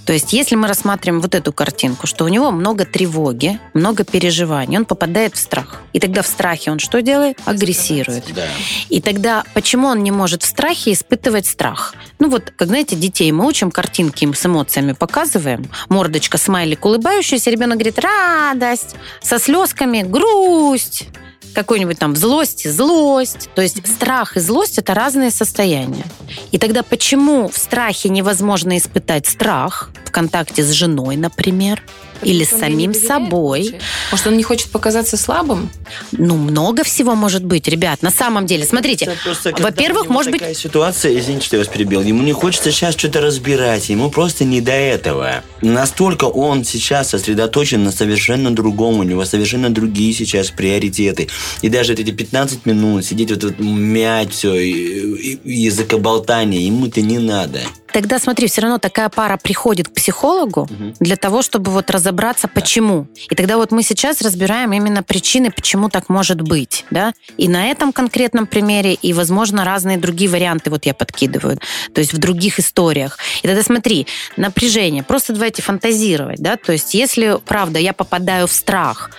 То 0.05 0.13
есть 0.13 0.33
если 0.33 0.55
мы 0.55 0.67
рассматриваем 0.67 1.21
вот 1.21 1.35
эту 1.35 1.51
картинку, 1.51 2.07
что 2.07 2.25
у 2.25 2.27
него 2.29 2.51
много 2.51 2.85
тревоги, 2.85 3.59
много 3.73 4.03
переживаний, 4.03 4.77
он 4.77 4.85
попадает 4.85 5.35
в 5.35 5.37
страх. 5.37 5.81
И 5.93 5.99
тогда 5.99 6.21
в 6.21 6.27
страхе 6.27 6.71
он 6.71 6.79
что 6.79 7.01
делает? 7.01 7.39
Агрессирует. 7.45 8.23
Да. 8.33 8.45
И 8.89 9.01
тогда 9.01 9.43
почему 9.53 9.87
он 9.87 10.03
не 10.03 10.11
может 10.11 10.43
в 10.43 10.45
страхе 10.45 10.93
испытывать 10.93 11.45
страх? 11.45 11.93
Ну 12.19 12.29
вот, 12.29 12.53
как 12.55 12.69
знаете, 12.69 12.95
детей 12.95 13.31
мы 13.31 13.45
учим, 13.45 13.69
картинки 13.69 14.23
им 14.23 14.33
с 14.33 14.45
эмоциями 14.45 14.93
показываем. 14.93 15.69
Мордочка, 15.89 16.37
смайлик 16.37 16.85
улыбающийся, 16.85 17.51
ребенок 17.51 17.77
говорит 17.77 17.99
радость, 17.99 18.95
со 19.21 19.39
слезками 19.39 20.03
грусть, 20.03 21.09
какой-нибудь 21.57 21.97
там 21.97 22.15
злость, 22.15 22.69
злость. 22.69 23.49
То 23.55 23.63
есть 23.63 23.81
страх 23.87 24.37
и 24.37 24.39
злость 24.39 24.77
это 24.77 24.93
разные 24.93 25.31
состояния. 25.31 26.05
И 26.51 26.59
тогда 26.59 26.83
почему 26.83 27.47
в 27.47 27.57
страхе 27.57 28.09
невозможно 28.09 28.77
испытать 28.77 29.25
страх 29.25 29.89
в 30.05 30.11
контакте 30.11 30.61
с 30.61 30.69
женой, 30.69 31.15
например, 31.15 31.81
или 32.23 32.43
с 32.43 32.49
самим 32.49 32.93
собой? 32.93 33.75
Может, 34.11 34.27
он 34.27 34.37
не 34.37 34.43
хочет 34.43 34.69
показаться 34.71 35.17
слабым? 35.17 35.69
Ну, 36.11 36.35
много 36.35 36.83
всего 36.83 37.15
может 37.15 37.43
быть, 37.43 37.67
ребят. 37.67 38.01
На 38.01 38.11
самом 38.11 38.45
деле, 38.45 38.65
смотрите, 38.65 39.15
во-первых, 39.59 40.07
может 40.07 40.31
быть, 40.31 40.41
такая 40.41 40.55
ситуация, 40.55 41.17
извините, 41.17 41.45
что 41.45 41.55
я 41.57 41.63
вас 41.63 41.71
перебил, 41.71 42.01
ему 42.01 42.23
не 42.23 42.33
хочется 42.33 42.71
сейчас 42.71 42.95
что-то 42.95 43.21
разбирать, 43.21 43.89
ему 43.89 44.09
просто 44.09 44.45
не 44.45 44.61
до 44.61 44.71
этого. 44.71 45.43
Настолько 45.61 46.25
он 46.25 46.63
сейчас 46.63 47.09
сосредоточен 47.09 47.83
на 47.83 47.91
совершенно 47.91 48.53
другом, 48.53 48.99
у 48.99 49.03
него 49.03 49.25
совершенно 49.25 49.69
другие 49.69 50.13
сейчас 50.13 50.49
приоритеты. 50.49 51.27
И 51.61 51.69
даже 51.69 51.93
эти 51.93 52.11
15 52.11 52.65
минут 52.65 53.05
сидеть 53.05 53.31
вот, 53.31 53.43
вот 53.43 53.59
мять 53.59 54.31
все, 54.33 54.55
и, 54.55 55.37
и 55.43 55.53
языкоболтание, 55.53 56.65
ему 56.65 56.87
это 56.87 57.01
не 57.01 57.19
надо. 57.19 57.59
Тогда 57.91 58.19
смотри, 58.19 58.47
все 58.47 58.61
равно 58.61 58.77
такая 58.77 59.09
пара 59.09 59.37
приходит 59.37 59.87
к 59.89 59.93
психологу 59.93 60.67
для 60.99 61.15
того, 61.15 61.41
чтобы 61.41 61.71
вот 61.71 61.89
разобраться, 61.89 62.47
почему. 62.47 63.07
И 63.29 63.35
тогда 63.35 63.57
вот 63.57 63.71
мы 63.71 63.83
сейчас 63.83 64.21
разбираем 64.21 64.73
именно 64.73 65.03
причины, 65.03 65.51
почему 65.51 65.89
так 65.89 66.09
может 66.09 66.41
быть, 66.41 66.85
да. 66.91 67.13
И 67.37 67.47
на 67.47 67.67
этом 67.67 67.91
конкретном 67.91 68.47
примере, 68.47 68.93
и, 68.93 69.13
возможно, 69.13 69.65
разные 69.65 69.97
другие 69.97 70.29
варианты 70.29 70.69
вот 70.69 70.85
я 70.85 70.93
подкидываю, 70.93 71.59
то 71.93 72.01
есть 72.01 72.13
в 72.13 72.17
других 72.17 72.59
историях. 72.59 73.17
И 73.41 73.47
тогда 73.47 73.63
смотри, 73.63 74.07
напряжение, 74.35 75.03
просто 75.03 75.33
давайте 75.33 75.61
фантазировать, 75.61 76.39
да, 76.39 76.57
то 76.57 76.71
есть 76.71 76.93
если, 76.93 77.37
правда, 77.45 77.79
я 77.79 77.93
попадаю 77.93 78.47
в 78.47 78.51
страх, 78.51 79.11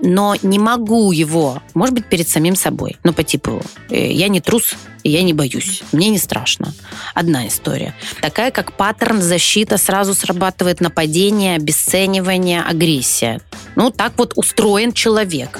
но 0.00 0.34
не 0.42 0.58
могу 0.58 1.12
его, 1.12 1.62
может 1.74 1.94
быть, 1.94 2.06
перед 2.06 2.28
самим 2.28 2.56
собой, 2.56 2.96
ну, 3.04 3.12
по 3.12 3.22
типу, 3.22 3.62
э, 3.90 4.12
я 4.12 4.28
не 4.28 4.40
трус, 4.40 4.74
я 5.04 5.22
не 5.22 5.34
боюсь, 5.34 5.82
мне 5.92 6.08
не 6.08 6.18
страшно. 6.18 6.72
Одна 7.12 7.46
история. 7.46 7.94
Такая, 8.20 8.50
как 8.50 8.72
паттерн 8.72 9.20
защита, 9.20 9.78
сразу 9.78 10.14
срабатывает 10.14 10.80
нападение, 10.80 11.56
обесценивание, 11.56 12.62
агрессия. 12.62 13.40
Ну, 13.76 13.90
так 13.90 14.12
вот 14.16 14.32
устроен 14.36 14.92
человек. 14.92 15.58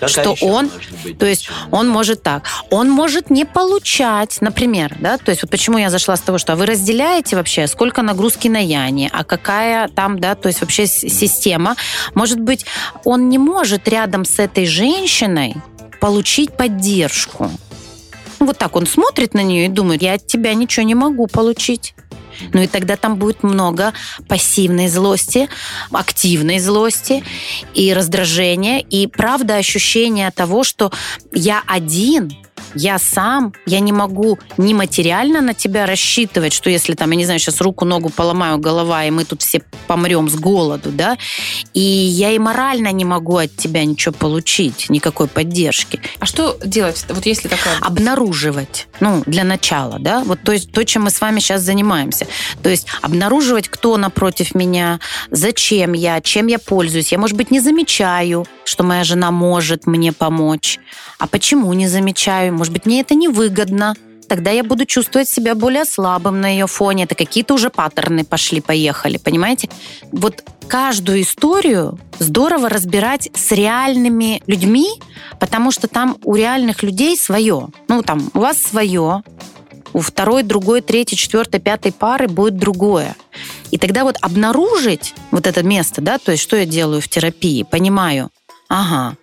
Какая 0.00 0.08
Что 0.36 0.46
он- 0.46 0.70
То 1.18 1.26
есть 1.26 1.48
он 1.70 1.88
может 1.88 2.22
так. 2.22 2.44
Он 2.70 2.90
может 2.90 3.30
не 3.30 3.44
получать, 3.44 4.38
например, 4.40 4.94
да, 5.00 5.18
то 5.18 5.30
есть 5.30 5.42
вот 5.42 5.50
почему 5.50 5.78
я 5.78 5.90
зашла 5.90 6.16
с 6.16 6.20
того, 6.20 6.38
что 6.38 6.52
а 6.52 6.56
вы 6.56 6.66
разделяете 6.66 7.36
вообще, 7.36 7.66
сколько 7.66 8.02
нагрузки 8.02 8.48
на 8.48 8.58
Яне, 8.62 9.10
а 9.12 9.24
какая 9.24 9.88
там, 9.88 10.18
да, 10.20 10.34
то 10.34 10.48
есть 10.48 10.60
вообще 10.60 10.86
система. 10.86 11.76
Может 12.14 12.40
быть, 12.40 12.66
он 13.04 13.28
не 13.28 13.38
может 13.38 13.88
рядом 13.88 14.24
с 14.24 14.38
этой 14.38 14.66
женщиной 14.66 15.54
получить 16.00 16.56
поддержку. 16.56 17.50
Вот 18.38 18.58
так 18.58 18.76
он 18.76 18.86
смотрит 18.86 19.34
на 19.34 19.42
нее 19.42 19.66
и 19.66 19.68
думает, 19.68 20.02
я 20.02 20.14
от 20.14 20.26
тебя 20.26 20.54
ничего 20.54 20.84
не 20.84 20.94
могу 20.94 21.26
получить. 21.26 21.94
Ну 22.52 22.62
и 22.62 22.66
тогда 22.66 22.96
там 22.96 23.16
будет 23.16 23.42
много 23.42 23.92
пассивной 24.28 24.88
злости, 24.88 25.48
активной 25.90 26.58
злости 26.58 27.24
и 27.74 27.92
раздражения, 27.94 28.80
и 28.80 29.06
правда 29.06 29.56
ощущение 29.56 30.30
того, 30.30 30.64
что 30.64 30.92
я 31.32 31.62
один, 31.66 32.32
я 32.76 32.98
сам, 32.98 33.52
я 33.66 33.80
не 33.80 33.92
могу 33.92 34.38
ни 34.56 34.74
материально 34.74 35.40
на 35.40 35.54
тебя 35.54 35.86
рассчитывать, 35.86 36.52
что 36.52 36.70
если 36.70 36.94
там, 36.94 37.10
я 37.10 37.16
не 37.16 37.24
знаю, 37.24 37.40
сейчас 37.40 37.60
руку-ногу 37.60 38.10
поломаю, 38.10 38.58
голова, 38.58 39.04
и 39.04 39.10
мы 39.10 39.24
тут 39.24 39.42
все 39.42 39.62
помрем 39.86 40.28
с 40.28 40.34
голоду, 40.36 40.90
да, 40.90 41.16
и 41.74 41.80
я 41.80 42.30
и 42.30 42.38
морально 42.38 42.92
не 42.92 43.04
могу 43.04 43.38
от 43.38 43.56
тебя 43.56 43.84
ничего 43.84 44.12
получить, 44.12 44.88
никакой 44.90 45.28
поддержки 45.28 46.00
А 46.18 46.26
что 46.26 46.58
делать, 46.64 47.04
вот 47.08 47.26
если 47.26 47.48
такая... 47.48 47.78
обнаруживать, 47.80 48.88
ну, 49.00 49.22
для 49.26 49.44
начала, 49.44 49.98
да, 49.98 50.22
вот 50.24 50.40
то, 50.42 50.52
есть, 50.52 50.72
то, 50.72 50.84
чем 50.84 51.04
мы 51.04 51.10
с 51.10 51.20
вами 51.20 51.40
сейчас 51.40 51.62
занимаемся. 51.62 52.26
То 52.62 52.68
есть 52.68 52.86
обнаруживать, 53.02 53.68
кто 53.68 53.96
напротив 53.96 54.54
меня, 54.54 55.00
зачем 55.30 55.92
я, 55.92 56.20
чем 56.20 56.46
я 56.46 56.58
пользуюсь. 56.58 57.12
Я, 57.12 57.18
может 57.18 57.36
быть, 57.36 57.50
не 57.50 57.60
замечаю, 57.60 58.46
что 58.64 58.84
моя 58.84 59.04
жена 59.04 59.30
может 59.30 59.86
мне 59.86 60.12
помочь. 60.12 60.78
А 61.18 61.26
почему 61.26 61.72
не 61.72 61.88
замечаю? 61.88 62.52
Может 62.66 62.72
быть, 62.72 62.86
мне 62.86 63.00
это 63.02 63.14
невыгодно. 63.14 63.94
Тогда 64.26 64.50
я 64.50 64.64
буду 64.64 64.86
чувствовать 64.86 65.28
себя 65.28 65.54
более 65.54 65.84
слабым 65.84 66.40
на 66.40 66.48
ее 66.48 66.66
фоне. 66.66 67.04
Это 67.04 67.14
какие-то 67.14 67.54
уже 67.54 67.70
паттерны 67.70 68.24
пошли-поехали, 68.24 69.18
понимаете? 69.18 69.68
Вот 70.10 70.42
каждую 70.66 71.22
историю 71.22 71.96
здорово 72.18 72.68
разбирать 72.68 73.30
с 73.34 73.52
реальными 73.52 74.42
людьми, 74.48 74.88
потому 75.38 75.70
что 75.70 75.86
там 75.86 76.16
у 76.24 76.34
реальных 76.34 76.82
людей 76.82 77.16
свое. 77.16 77.68
Ну, 77.86 78.02
там 78.02 78.32
у 78.34 78.40
вас 78.40 78.60
свое, 78.60 79.22
у 79.92 80.00
второй, 80.00 80.42
другой, 80.42 80.80
третьей, 80.80 81.16
четвертой, 81.16 81.60
пятой 81.60 81.92
пары 81.92 82.26
будет 82.26 82.56
другое. 82.56 83.14
И 83.70 83.78
тогда 83.78 84.02
вот 84.02 84.16
обнаружить 84.22 85.14
вот 85.30 85.46
это 85.46 85.62
место, 85.62 86.00
да, 86.00 86.18
то 86.18 86.32
есть 86.32 86.42
что 86.42 86.56
я 86.56 86.66
делаю 86.66 87.00
в 87.00 87.06
терапии, 87.06 87.62
понимаю, 87.62 88.30
ага, 88.68 89.16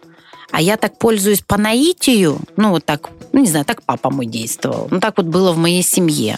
а 0.53 0.61
я 0.61 0.77
так 0.77 0.99
пользуюсь 0.99 1.41
по 1.41 1.57
наитию, 1.57 2.39
ну 2.57 2.69
вот 2.69 2.85
так, 2.85 3.09
ну 3.33 3.39
не 3.41 3.47
знаю, 3.47 3.65
так 3.65 3.81
папа 3.83 4.09
мой 4.09 4.25
действовал, 4.27 4.87
ну 4.91 4.99
так 4.99 5.17
вот 5.17 5.25
было 5.25 5.51
в 5.51 5.57
моей 5.57 5.83
семье. 5.83 6.37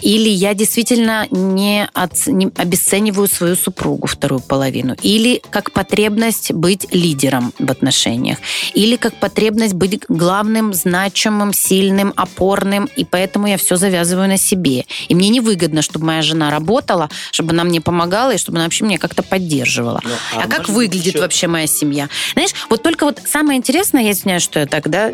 Или 0.00 0.28
я 0.30 0.54
действительно 0.54 1.26
не, 1.30 1.88
оц- 1.94 2.30
не 2.32 2.50
обесцениваю 2.56 3.28
свою 3.28 3.54
супругу, 3.54 4.06
вторую 4.06 4.40
половину. 4.40 4.96
Или 5.02 5.40
как 5.50 5.70
потребность 5.72 6.52
быть 6.52 6.86
лидером 6.92 7.52
в 7.58 7.70
отношениях. 7.70 8.38
Или 8.74 8.96
как 8.96 9.14
потребность 9.20 9.74
быть 9.74 10.00
главным, 10.08 10.72
значимым, 10.74 11.52
сильным, 11.52 12.12
опорным. 12.16 12.88
И 12.96 13.04
поэтому 13.04 13.46
я 13.46 13.56
все 13.58 13.76
завязываю 13.76 14.28
на 14.28 14.38
себе. 14.38 14.86
И 15.08 15.14
мне 15.14 15.28
невыгодно, 15.28 15.82
чтобы 15.82 16.06
моя 16.06 16.22
жена 16.22 16.50
работала, 16.50 17.10
чтобы 17.30 17.50
она 17.52 17.64
мне 17.64 17.80
помогала 17.80 18.32
и 18.34 18.38
чтобы 18.38 18.56
она 18.58 18.64
вообще 18.64 18.84
меня 18.84 18.98
как-то 18.98 19.22
поддерживала. 19.22 20.00
Ну, 20.02 20.10
А, 20.32 20.34
может 20.36 20.50
как 20.50 20.68
выглядит 20.68 21.06
еще- 21.14 21.20
вообще 21.20 21.46
моя 21.46 21.66
семья? 21.66 22.08
Знаешь, 22.32 22.52
вот 22.70 22.82
только 22.82 23.04
вот 23.04 23.20
самое 23.26 23.58
интересное, 23.58 24.02
я 24.02 24.12
извиняюсь, 24.12 24.42
что 24.42 24.58
я 24.58 24.66
тогда 24.66 25.12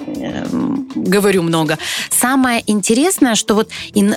говорю 1.08 1.42
много. 1.42 1.78
Самое 2.10 2.62
интересное, 2.66 3.34
что 3.34 3.54
вот 3.54 3.70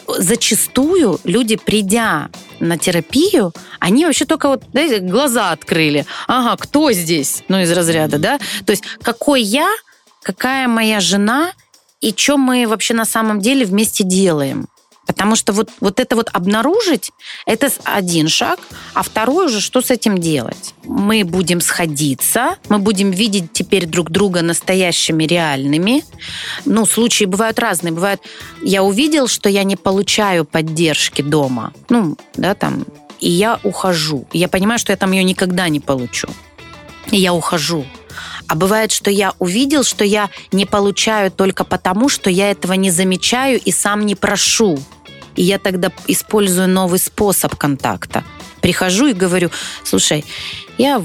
зачастую 0.07 1.19
люди, 1.23 1.55
придя 1.55 2.29
на 2.59 2.77
терапию, 2.77 3.53
они 3.79 4.05
вообще 4.05 4.25
только 4.25 4.49
вот 4.49 4.63
знаете, 4.71 4.99
глаза 4.99 5.51
открыли. 5.51 6.05
Ага, 6.27 6.57
кто 6.57 6.91
здесь? 6.91 7.43
Ну, 7.47 7.59
из 7.59 7.71
разряда, 7.71 8.17
да? 8.19 8.39
То 8.65 8.71
есть 8.71 8.83
какой 9.01 9.41
я, 9.41 9.69
какая 10.21 10.67
моя 10.67 10.99
жена 10.99 11.51
и 12.01 12.13
что 12.15 12.37
мы 12.37 12.67
вообще 12.67 12.93
на 12.93 13.05
самом 13.05 13.39
деле 13.39 13.65
вместе 13.65 14.03
делаем. 14.03 14.67
Потому 15.07 15.35
что 15.35 15.51
вот, 15.51 15.69
вот 15.79 15.99
это 15.99 16.15
вот 16.15 16.29
обнаружить, 16.31 17.11
это 17.45 17.69
один 17.83 18.27
шаг, 18.27 18.59
а 18.93 19.01
второй 19.01 19.47
уже, 19.47 19.59
что 19.59 19.81
с 19.81 19.89
этим 19.89 20.19
делать? 20.19 20.73
Мы 20.83 21.23
будем 21.23 21.59
сходиться, 21.59 22.57
мы 22.69 22.77
будем 22.77 23.11
видеть 23.11 23.51
теперь 23.51 23.87
друг 23.87 24.11
друга 24.11 24.41
настоящими, 24.41 25.23
реальными. 25.23 26.03
Ну, 26.65 26.85
случаи 26.85 27.25
бывают 27.25 27.59
разные. 27.59 27.91
Бывают, 27.91 28.21
я 28.63 28.83
увидел, 28.83 29.27
что 29.27 29.49
я 29.49 29.63
не 29.63 29.75
получаю 29.75 30.45
поддержки 30.45 31.21
дома, 31.21 31.73
ну, 31.89 32.17
да, 32.35 32.53
там, 32.53 32.85
и 33.19 33.29
я 33.29 33.59
ухожу. 33.63 34.27
Я 34.33 34.47
понимаю, 34.47 34.79
что 34.79 34.91
я 34.91 34.97
там 34.97 35.11
ее 35.11 35.23
никогда 35.23 35.69
не 35.69 35.79
получу. 35.79 36.27
И 37.11 37.17
я 37.17 37.33
ухожу. 37.33 37.85
А 38.51 38.55
бывает, 38.55 38.91
что 38.91 39.09
я 39.09 39.33
увидел, 39.39 39.85
что 39.85 40.03
я 40.03 40.29
не 40.51 40.65
получаю 40.65 41.31
только 41.31 41.63
потому, 41.63 42.09
что 42.09 42.29
я 42.29 42.51
этого 42.51 42.73
не 42.73 42.91
замечаю 42.91 43.57
и 43.63 43.71
сам 43.71 44.05
не 44.05 44.13
прошу. 44.13 44.77
И 45.37 45.41
я 45.41 45.57
тогда 45.57 45.89
использую 46.07 46.67
новый 46.67 46.99
способ 46.99 47.55
контакта. 47.55 48.25
Прихожу 48.59 49.07
и 49.07 49.13
говорю, 49.13 49.51
слушай, 49.85 50.25
я 50.77 51.01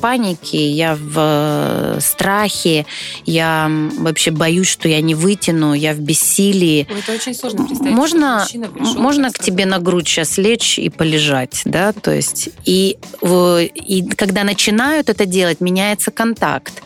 панике, 0.00 0.70
я 0.70 0.94
в 0.94 1.14
э, 1.16 1.98
страхе, 2.00 2.86
я 3.24 3.70
вообще 3.98 4.30
боюсь, 4.30 4.68
что 4.68 4.88
я 4.88 5.00
не 5.00 5.14
вытяну, 5.14 5.74
я 5.74 5.94
в 5.94 5.98
бессилии. 5.98 6.86
Это 6.90 7.12
очень 7.12 7.34
сложно 7.34 7.64
представить. 7.66 7.94
Можно, 7.94 8.46
пришел, 8.50 8.94
можно 9.00 9.30
к 9.30 9.38
тебе 9.38 9.66
на 9.66 9.78
грудь 9.78 10.08
сейчас 10.08 10.38
лечь 10.38 10.78
и 10.78 10.88
полежать, 10.88 11.62
да, 11.64 11.92
то 11.92 12.12
есть 12.12 12.50
и, 12.64 12.98
и 13.22 14.08
когда 14.16 14.44
начинают 14.44 15.08
это 15.08 15.26
делать, 15.26 15.60
меняется 15.60 16.10
контакт. 16.10 16.82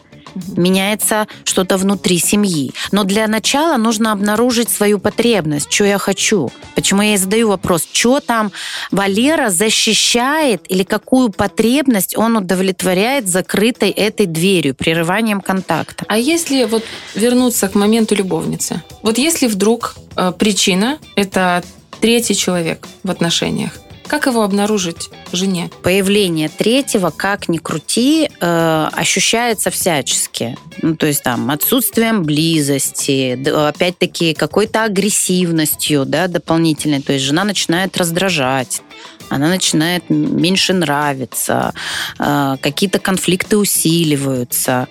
Меняется 0.56 1.26
что-то 1.44 1.76
внутри 1.76 2.18
семьи. 2.18 2.72
Но 2.92 3.04
для 3.04 3.26
начала 3.26 3.76
нужно 3.76 4.12
обнаружить 4.12 4.70
свою 4.70 4.98
потребность, 4.98 5.72
что 5.72 5.84
я 5.84 5.98
хочу. 5.98 6.50
Почему 6.74 7.02
я 7.02 7.14
и 7.14 7.16
задаю 7.16 7.48
вопрос, 7.48 7.86
что 7.92 8.20
там 8.20 8.52
Валера 8.90 9.50
защищает 9.50 10.62
или 10.68 10.82
какую 10.82 11.30
потребность 11.30 12.16
он 12.16 12.36
удовлетворяет 12.36 13.28
закрытой 13.28 13.90
этой 13.90 14.26
дверью, 14.26 14.74
прерыванием 14.74 15.40
контакта. 15.40 16.04
А 16.08 16.18
если 16.18 16.64
вот 16.64 16.84
вернуться 17.14 17.68
к 17.68 17.74
моменту 17.74 18.14
любовницы? 18.14 18.82
Вот 19.02 19.18
если 19.18 19.46
вдруг 19.46 19.96
э, 20.16 20.32
причина– 20.38 20.98
это 21.16 21.62
третий 22.00 22.34
человек 22.34 22.86
в 23.02 23.10
отношениях, 23.10 23.72
как 24.08 24.26
его 24.26 24.42
обнаружить 24.42 25.10
жене? 25.32 25.70
Появление 25.82 26.48
третьего, 26.48 27.10
как 27.10 27.48
ни 27.48 27.58
крути, 27.58 28.30
э, 28.40 28.88
ощущается 28.92 29.70
всячески. 29.70 30.56
Ну, 30.82 30.96
то 30.96 31.06
есть 31.06 31.22
там 31.22 31.50
отсутствием 31.50 32.24
близости, 32.24 33.38
опять-таки 33.48 34.34
какой-то 34.34 34.84
агрессивностью, 34.84 36.04
да, 36.04 36.26
дополнительной. 36.28 37.02
То 37.02 37.12
есть 37.12 37.24
жена 37.24 37.44
начинает 37.44 37.96
раздражать, 37.96 38.82
она 39.28 39.48
начинает 39.48 40.10
меньше 40.10 40.72
нравиться, 40.72 41.74
э, 42.18 42.56
какие-то 42.60 42.98
конфликты 42.98 43.56
усиливаются, 43.56 44.88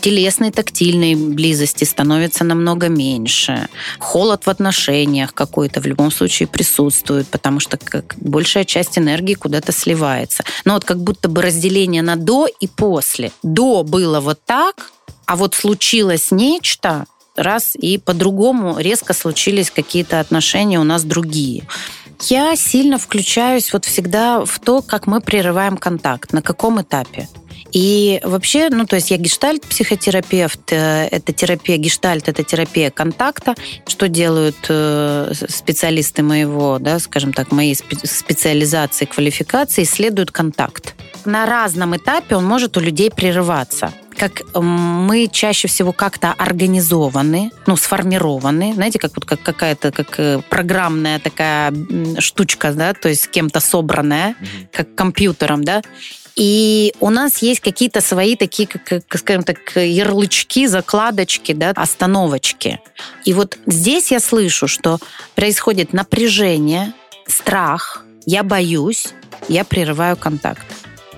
телесной, 0.00 0.50
тактильной 0.50 1.14
близости 1.14 1.84
становится 1.84 2.44
намного 2.44 2.88
меньше, 2.88 3.68
холод 3.98 4.46
в 4.46 4.50
отношениях 4.50 5.34
какой-то 5.34 5.80
в 5.80 5.86
любом 5.86 6.10
случае 6.10 6.46
присутствует, 6.46 7.26
потому 7.28 7.60
что 7.60 7.76
как 7.76 8.14
большая 8.16 8.64
часть 8.64 8.98
энергии 8.98 9.34
куда-то 9.34 9.72
сливается. 9.72 10.44
Но 10.64 10.74
вот 10.74 10.84
как 10.84 10.98
будто 10.98 11.28
бы 11.28 11.42
разделение 11.42 12.02
на 12.02 12.16
до 12.16 12.46
и 12.46 12.66
после. 12.66 13.32
До 13.42 13.82
было 13.82 14.20
вот 14.20 14.40
так, 14.44 14.92
а 15.26 15.36
вот 15.36 15.54
случилось 15.54 16.30
нечто, 16.30 17.06
раз 17.36 17.72
и 17.74 17.98
по-другому 17.98 18.78
резко 18.78 19.12
случились 19.12 19.70
какие-то 19.70 20.20
отношения 20.20 20.78
у 20.78 20.84
нас 20.84 21.02
другие. 21.02 21.66
Я 22.20 22.56
сильно 22.56 22.98
включаюсь 22.98 23.72
вот 23.72 23.84
всегда 23.84 24.44
в 24.44 24.58
то, 24.58 24.82
как 24.82 25.06
мы 25.06 25.20
прерываем 25.20 25.76
контакт, 25.76 26.32
на 26.32 26.42
каком 26.42 26.80
этапе. 26.80 27.28
И 27.72 28.20
вообще, 28.22 28.68
ну, 28.70 28.86
то 28.86 28.96
есть 28.96 29.10
я 29.10 29.16
гештальт-психотерапевт, 29.16 30.72
э, 30.72 31.08
это 31.10 31.32
терапия 31.32 31.76
гештальт, 31.76 32.28
это 32.28 32.44
терапия 32.44 32.90
контакта. 32.90 33.54
Что 33.88 34.08
делают 34.08 34.56
э, 34.68 35.32
специалисты 35.48 36.22
моего, 36.22 36.78
да, 36.78 37.00
скажем 37.00 37.32
так, 37.32 37.50
моей 37.50 37.74
специализации, 37.74 39.06
квалификации, 39.06 39.82
исследуют 39.82 40.30
контакт. 40.30 40.94
На 41.24 41.46
разном 41.46 41.96
этапе 41.96 42.36
он 42.36 42.44
может 42.44 42.76
у 42.76 42.80
людей 42.80 43.10
прерываться 43.10 43.92
как 44.16 44.42
мы 44.54 45.28
чаще 45.30 45.66
всего 45.66 45.92
как-то 45.92 46.32
организованы, 46.32 47.50
ну, 47.66 47.76
сформированы, 47.76 48.72
знаете, 48.72 49.00
как 49.00 49.10
вот 49.16 49.24
как 49.24 49.42
какая-то 49.42 49.90
как 49.90 50.18
э, 50.18 50.40
программная 50.48 51.18
такая 51.18 51.74
штучка, 52.20 52.72
да, 52.72 52.94
то 52.94 53.08
есть 53.08 53.24
с 53.24 53.28
кем-то 53.28 53.58
собранная, 53.58 54.30
mm-hmm. 54.30 54.68
как 54.72 54.94
компьютером, 54.94 55.64
да, 55.64 55.82
и 56.36 56.94
у 57.00 57.10
нас 57.10 57.38
есть 57.38 57.60
какие-то 57.60 58.00
свои 58.00 58.36
такие, 58.36 58.66
как, 58.66 58.84
как, 58.84 59.18
скажем 59.18 59.44
так, 59.44 59.58
ярлычки, 59.76 60.66
закладочки, 60.66 61.52
да, 61.52 61.70
остановочки. 61.70 62.80
И 63.24 63.32
вот 63.32 63.58
здесь 63.66 64.10
я 64.10 64.20
слышу, 64.20 64.66
что 64.66 64.98
происходит 65.36 65.92
напряжение, 65.92 66.92
страх, 67.26 68.04
я 68.26 68.42
боюсь, 68.42 69.08
я 69.48 69.64
прерываю 69.64 70.16
контакт. 70.16 70.66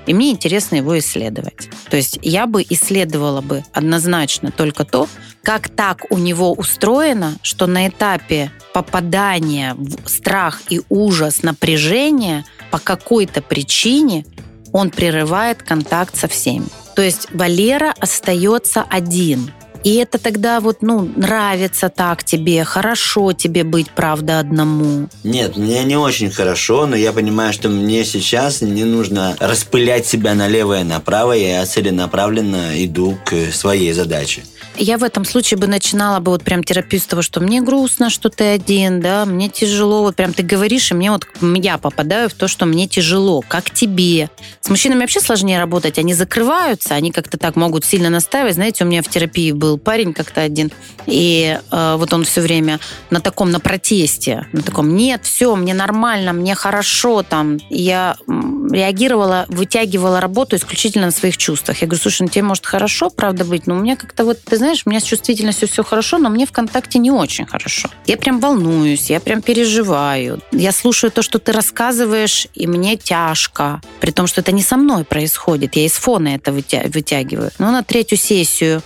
И 0.06 0.14
мне 0.14 0.30
интересно 0.30 0.76
его 0.76 0.98
исследовать. 0.98 1.68
То 1.90 1.96
есть 1.96 2.18
я 2.22 2.46
бы 2.46 2.64
исследовала 2.68 3.40
бы 3.40 3.64
однозначно 3.72 4.50
только 4.50 4.84
то, 4.84 5.08
как 5.42 5.68
так 5.68 6.06
у 6.10 6.18
него 6.18 6.52
устроено, 6.52 7.36
что 7.42 7.66
на 7.66 7.88
этапе 7.88 8.50
попадания 8.72 9.74
в 9.76 10.08
страх 10.08 10.62
и 10.70 10.80
ужас, 10.88 11.42
напряжение 11.42 12.44
по 12.70 12.78
какой-то 12.78 13.42
причине 13.42 14.24
он 14.72 14.90
прерывает 14.90 15.62
контакт 15.62 16.16
со 16.16 16.28
всеми. 16.28 16.66
То 16.94 17.02
есть 17.02 17.28
Валера 17.32 17.94
остается 17.98 18.84
один. 18.88 19.50
И 19.86 19.94
это 19.98 20.18
тогда 20.18 20.58
вот, 20.58 20.78
ну, 20.82 21.08
нравится 21.14 21.88
так 21.90 22.24
тебе, 22.24 22.64
хорошо 22.64 23.32
тебе 23.32 23.62
быть, 23.62 23.88
правда, 23.88 24.40
одному. 24.40 25.08
Нет, 25.22 25.56
мне 25.56 25.84
не 25.84 25.96
очень 25.96 26.28
хорошо, 26.28 26.86
но 26.86 26.96
я 26.96 27.12
понимаю, 27.12 27.52
что 27.52 27.68
мне 27.68 28.04
сейчас 28.04 28.62
не 28.62 28.82
нужно 28.82 29.36
распылять 29.38 30.04
себя 30.04 30.34
налево 30.34 30.80
и 30.80 30.82
направо, 30.82 31.34
я 31.34 31.64
целенаправленно 31.64 32.84
иду 32.84 33.16
к 33.24 33.52
своей 33.52 33.92
задаче. 33.92 34.42
Я 34.78 34.98
в 34.98 35.04
этом 35.04 35.24
случае 35.24 35.56
бы 35.56 35.66
начинала 35.66 36.20
бы 36.20 36.32
вот 36.32 36.42
прям 36.42 36.62
терапию 36.62 37.00
с 37.00 37.06
того, 37.06 37.22
что 37.22 37.40
мне 37.40 37.62
грустно, 37.62 38.10
что 38.10 38.28
ты 38.28 38.44
один, 38.44 39.00
да, 39.00 39.24
мне 39.24 39.48
тяжело, 39.48 40.02
вот 40.02 40.16
прям 40.16 40.34
ты 40.34 40.42
говоришь, 40.42 40.90
и 40.90 40.94
мне 40.94 41.10
вот 41.10 41.26
я 41.40 41.78
попадаю 41.78 42.28
в 42.28 42.34
то, 42.34 42.46
что 42.46 42.66
мне 42.66 42.86
тяжело, 42.86 43.42
как 43.46 43.70
тебе. 43.70 44.28
С 44.60 44.68
мужчинами 44.68 45.00
вообще 45.00 45.20
сложнее 45.20 45.58
работать, 45.58 45.98
они 45.98 46.12
закрываются, 46.12 46.94
они 46.94 47.10
как-то 47.10 47.38
так 47.38 47.56
могут 47.56 47.84
сильно 47.84 48.10
настаивать. 48.10 48.54
Знаете, 48.54 48.84
у 48.84 48.86
меня 48.86 49.02
в 49.02 49.08
терапии 49.08 49.52
был 49.52 49.75
парень 49.78 50.12
как-то 50.12 50.40
один, 50.40 50.70
и 51.06 51.58
э, 51.70 51.96
вот 51.96 52.12
он 52.12 52.24
все 52.24 52.40
время 52.40 52.80
на 53.10 53.20
таком, 53.20 53.50
на 53.50 53.60
протесте, 53.60 54.46
на 54.52 54.62
таком, 54.62 54.96
нет, 54.96 55.24
все, 55.24 55.54
мне 55.56 55.74
нормально, 55.74 56.32
мне 56.32 56.54
хорошо, 56.54 57.22
там, 57.22 57.58
я 57.70 58.16
реагировала, 58.26 59.46
вытягивала 59.48 60.20
работу 60.20 60.56
исключительно 60.56 61.06
на 61.06 61.12
своих 61.12 61.36
чувствах. 61.36 61.80
Я 61.80 61.86
говорю, 61.86 62.02
слушай, 62.02 62.22
ну 62.22 62.28
тебе 62.28 62.42
может 62.42 62.66
хорошо, 62.66 63.10
правда, 63.10 63.44
быть, 63.44 63.66
но 63.66 63.76
у 63.76 63.80
меня 63.80 63.96
как-то 63.96 64.24
вот, 64.24 64.42
ты 64.42 64.56
знаешь, 64.56 64.82
у 64.84 64.90
меня 64.90 65.00
с 65.00 65.04
чувствительностью 65.04 65.68
все 65.68 65.82
хорошо, 65.84 66.18
но 66.18 66.28
мне 66.28 66.46
ВКонтакте 66.46 66.98
не 66.98 67.10
очень 67.10 67.46
хорошо. 67.46 67.88
Я 68.06 68.16
прям 68.16 68.40
волнуюсь, 68.40 69.10
я 69.10 69.20
прям 69.20 69.42
переживаю. 69.42 70.40
Я 70.52 70.72
слушаю 70.72 71.10
то, 71.10 71.22
что 71.22 71.38
ты 71.38 71.52
рассказываешь, 71.52 72.48
и 72.54 72.66
мне 72.66 72.96
тяжко. 72.96 73.80
При 74.00 74.10
том, 74.10 74.26
что 74.26 74.40
это 74.40 74.52
не 74.52 74.62
со 74.62 74.76
мной 74.76 75.04
происходит. 75.04 75.76
Я 75.76 75.86
из 75.86 75.92
фона 75.92 76.28
это 76.28 76.52
вытягиваю. 76.52 77.50
Но 77.58 77.70
на 77.70 77.82
третью 77.82 78.18
сессию 78.18 78.82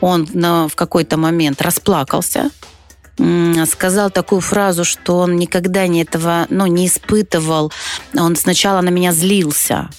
он 0.00 0.28
на, 0.32 0.68
в 0.68 0.76
какой-то 0.76 1.16
момент 1.16 1.60
расплакался, 1.62 2.50
сказал 3.66 4.10
такую 4.10 4.40
фразу, 4.40 4.84
что 4.84 5.18
он 5.18 5.36
никогда 5.36 5.86
не 5.86 6.02
этого, 6.02 6.46
ну, 6.48 6.66
не 6.66 6.86
испытывал. 6.86 7.72
Он 8.16 8.36
сначала 8.36 8.80
на 8.80 8.88
меня 8.88 9.12
злился. 9.12 9.90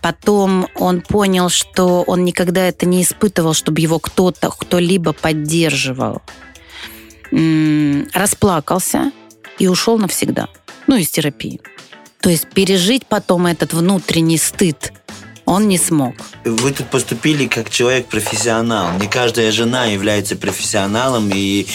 Потом 0.00 0.68
он 0.74 1.00
понял, 1.00 1.48
что 1.48 2.02
он 2.02 2.24
никогда 2.24 2.66
это 2.68 2.86
не 2.86 3.02
испытывал, 3.02 3.54
чтобы 3.54 3.80
его 3.80 3.98
кто-то, 3.98 4.50
кто-либо 4.50 5.12
поддерживал. 5.12 6.22
Расплакался 7.32 9.12
и 9.58 9.66
ушел 9.66 9.98
навсегда. 9.98 10.48
Ну, 10.86 10.96
из 10.96 11.08
терапии. 11.10 11.60
То 12.20 12.30
есть 12.30 12.48
пережить 12.50 13.06
потом 13.06 13.46
этот 13.46 13.72
внутренний 13.72 14.38
стыд 14.38 14.92
он 15.48 15.66
не 15.66 15.78
смог. 15.78 16.14
Вы 16.44 16.72
тут 16.72 16.90
поступили 16.90 17.46
как 17.46 17.70
человек-профессионал. 17.70 18.98
Не 19.00 19.06
каждая 19.06 19.50
жена 19.50 19.86
является 19.86 20.36
профессионалом, 20.36 21.30
и 21.34 21.66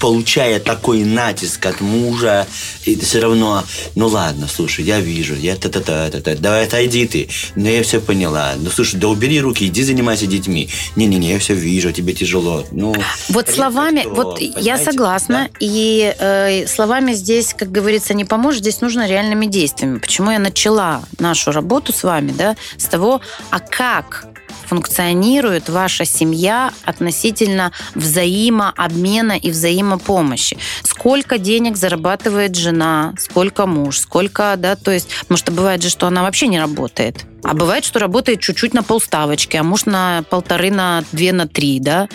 получая 0.00 0.60
такой 0.60 1.04
натиск 1.04 1.64
от 1.66 1.80
мужа, 1.80 2.46
и 2.84 2.96
все 2.96 3.20
равно, 3.20 3.64
ну 3.94 4.08
ладно, 4.08 4.48
слушай, 4.48 4.84
я 4.84 5.00
вижу, 5.00 5.34
я 5.34 5.56
та 5.56 5.68
та 5.68 5.80
та 5.80 6.10
та 6.10 6.20
та 6.20 6.34
давай 6.34 6.64
отойди 6.64 7.06
ты, 7.06 7.28
ну 7.54 7.68
я 7.68 7.82
все 7.82 8.00
поняла, 8.00 8.54
ну 8.58 8.70
слушай, 8.70 8.98
да 8.98 9.08
убери 9.08 9.40
руки, 9.40 9.66
иди 9.66 9.82
занимайся 9.82 10.26
детьми. 10.26 10.68
Не-не-не, 10.96 11.32
я 11.32 11.38
все 11.38 11.54
вижу, 11.54 11.92
тебе 11.92 12.12
тяжело. 12.12 12.64
Ну, 12.72 12.94
вот 13.28 13.48
словами, 13.48 14.00
кто, 14.00 14.14
вот 14.14 14.40
я 14.40 14.78
согласна, 14.78 15.48
да? 15.50 15.56
и 15.60 16.14
э, 16.18 16.66
словами 16.66 17.12
здесь, 17.12 17.54
как 17.54 17.70
говорится, 17.70 18.14
не 18.14 18.24
поможет, 18.24 18.60
здесь 18.60 18.80
нужно 18.80 19.08
реальными 19.08 19.46
действиями. 19.46 19.98
Почему 19.98 20.30
я 20.30 20.38
начала 20.38 21.02
нашу 21.18 21.52
работу 21.52 21.92
с 21.92 22.02
вами, 22.02 22.32
да, 22.32 22.56
с 22.76 22.84
того, 22.84 23.20
а 23.50 23.60
как 23.60 24.26
функционирует 24.66 25.68
ваша 25.68 26.04
семья 26.04 26.72
относительно 26.84 27.72
взаимообмена 27.94 29.32
и 29.32 29.50
взаимопомощи. 29.76 30.56
Сколько 30.82 31.38
денег 31.38 31.76
зарабатывает 31.76 32.56
жена, 32.56 33.14
сколько 33.18 33.66
муж, 33.66 33.98
сколько, 33.98 34.54
да, 34.56 34.76
то 34.76 34.90
есть, 34.90 35.08
потому 35.20 35.38
что 35.38 35.52
бывает 35.52 35.82
же, 35.82 35.90
что 35.90 36.06
она 36.06 36.22
вообще 36.22 36.48
не 36.48 36.58
работает. 36.58 37.24
А 37.48 37.54
бывает, 37.54 37.84
что 37.84 38.00
работает 38.00 38.40
чуть-чуть 38.40 38.74
на 38.74 38.82
полставочки, 38.82 39.56
а 39.56 39.62
муж 39.62 39.86
на 39.86 40.24
полторы, 40.28 40.72
на 40.72 41.04
две, 41.12 41.32
на 41.32 41.46
три, 41.46 41.78
да. 41.78 42.08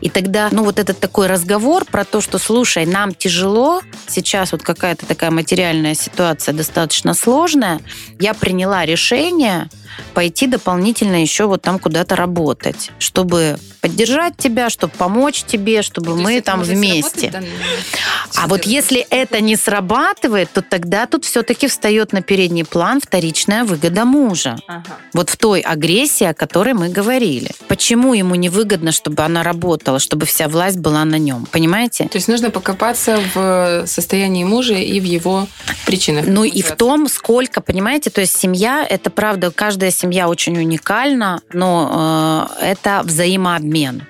И 0.00 0.08
тогда, 0.08 0.48
ну, 0.50 0.64
вот 0.64 0.78
этот 0.78 0.98
такой 0.98 1.26
разговор 1.26 1.84
про 1.84 2.06
то, 2.06 2.22
что, 2.22 2.38
слушай, 2.38 2.86
нам 2.86 3.14
тяжело, 3.14 3.82
сейчас 4.06 4.52
вот 4.52 4.62
какая-то 4.62 5.04
такая 5.04 5.30
материальная 5.30 5.94
ситуация 5.94 6.54
достаточно 6.54 7.12
сложная, 7.12 7.80
я 8.18 8.32
приняла 8.32 8.86
решение 8.86 9.68
пойти 10.14 10.46
дополнительно 10.46 11.20
еще 11.20 11.46
вот 11.46 11.62
там 11.62 11.78
куда-то 11.78 12.16
работать, 12.16 12.90
чтобы 12.98 13.58
поддержать 13.80 14.36
тебя, 14.36 14.70
чтобы 14.70 14.92
помочь 14.96 15.44
тебе, 15.44 15.82
чтобы 15.82 16.12
то 16.12 16.16
мы 16.16 16.40
там 16.40 16.62
вместе. 16.62 17.32
А 18.36 18.46
вот 18.46 18.64
если 18.64 19.00
это 19.10 19.40
не 19.40 19.56
срабатывает, 19.56 20.50
то 20.52 20.62
тогда 20.62 21.06
тут 21.06 21.24
все-таки 21.24 21.68
встает 21.68 22.12
на 22.12 22.22
передний 22.22 22.64
план 22.64 23.00
вторичная 23.00 23.64
выгода 23.64 24.04
мужа. 24.04 24.56
Ага. 24.84 24.98
Вот 25.12 25.30
в 25.30 25.36
той 25.36 25.60
агрессии, 25.60 26.24
о 26.24 26.34
которой 26.34 26.74
мы 26.74 26.88
говорили. 26.88 27.50
Почему 27.68 28.14
ему 28.14 28.34
невыгодно, 28.34 28.92
чтобы 28.92 29.22
она 29.22 29.42
работала, 29.42 29.98
чтобы 29.98 30.26
вся 30.26 30.48
власть 30.48 30.78
была 30.78 31.04
на 31.04 31.18
нем? 31.18 31.46
Понимаете? 31.50 32.08
То 32.08 32.16
есть 32.16 32.28
нужно 32.28 32.50
покопаться 32.50 33.20
в 33.34 33.84
состоянии 33.86 34.44
мужа 34.44 34.74
и 34.74 35.00
в 35.00 35.04
его 35.04 35.46
причинах. 35.86 36.26
Ну 36.26 36.44
и 36.44 36.62
в 36.62 36.76
том, 36.76 37.08
сколько, 37.08 37.60
понимаете, 37.60 38.10
то 38.10 38.20
есть 38.20 38.36
семья, 38.36 38.86
это 38.88 39.10
правда, 39.10 39.50
каждая 39.50 39.90
семья 39.90 40.28
очень 40.28 40.56
уникальна, 40.56 41.40
но 41.52 42.48
э, 42.60 42.66
это 42.72 43.02
взаимообмен 43.04 44.02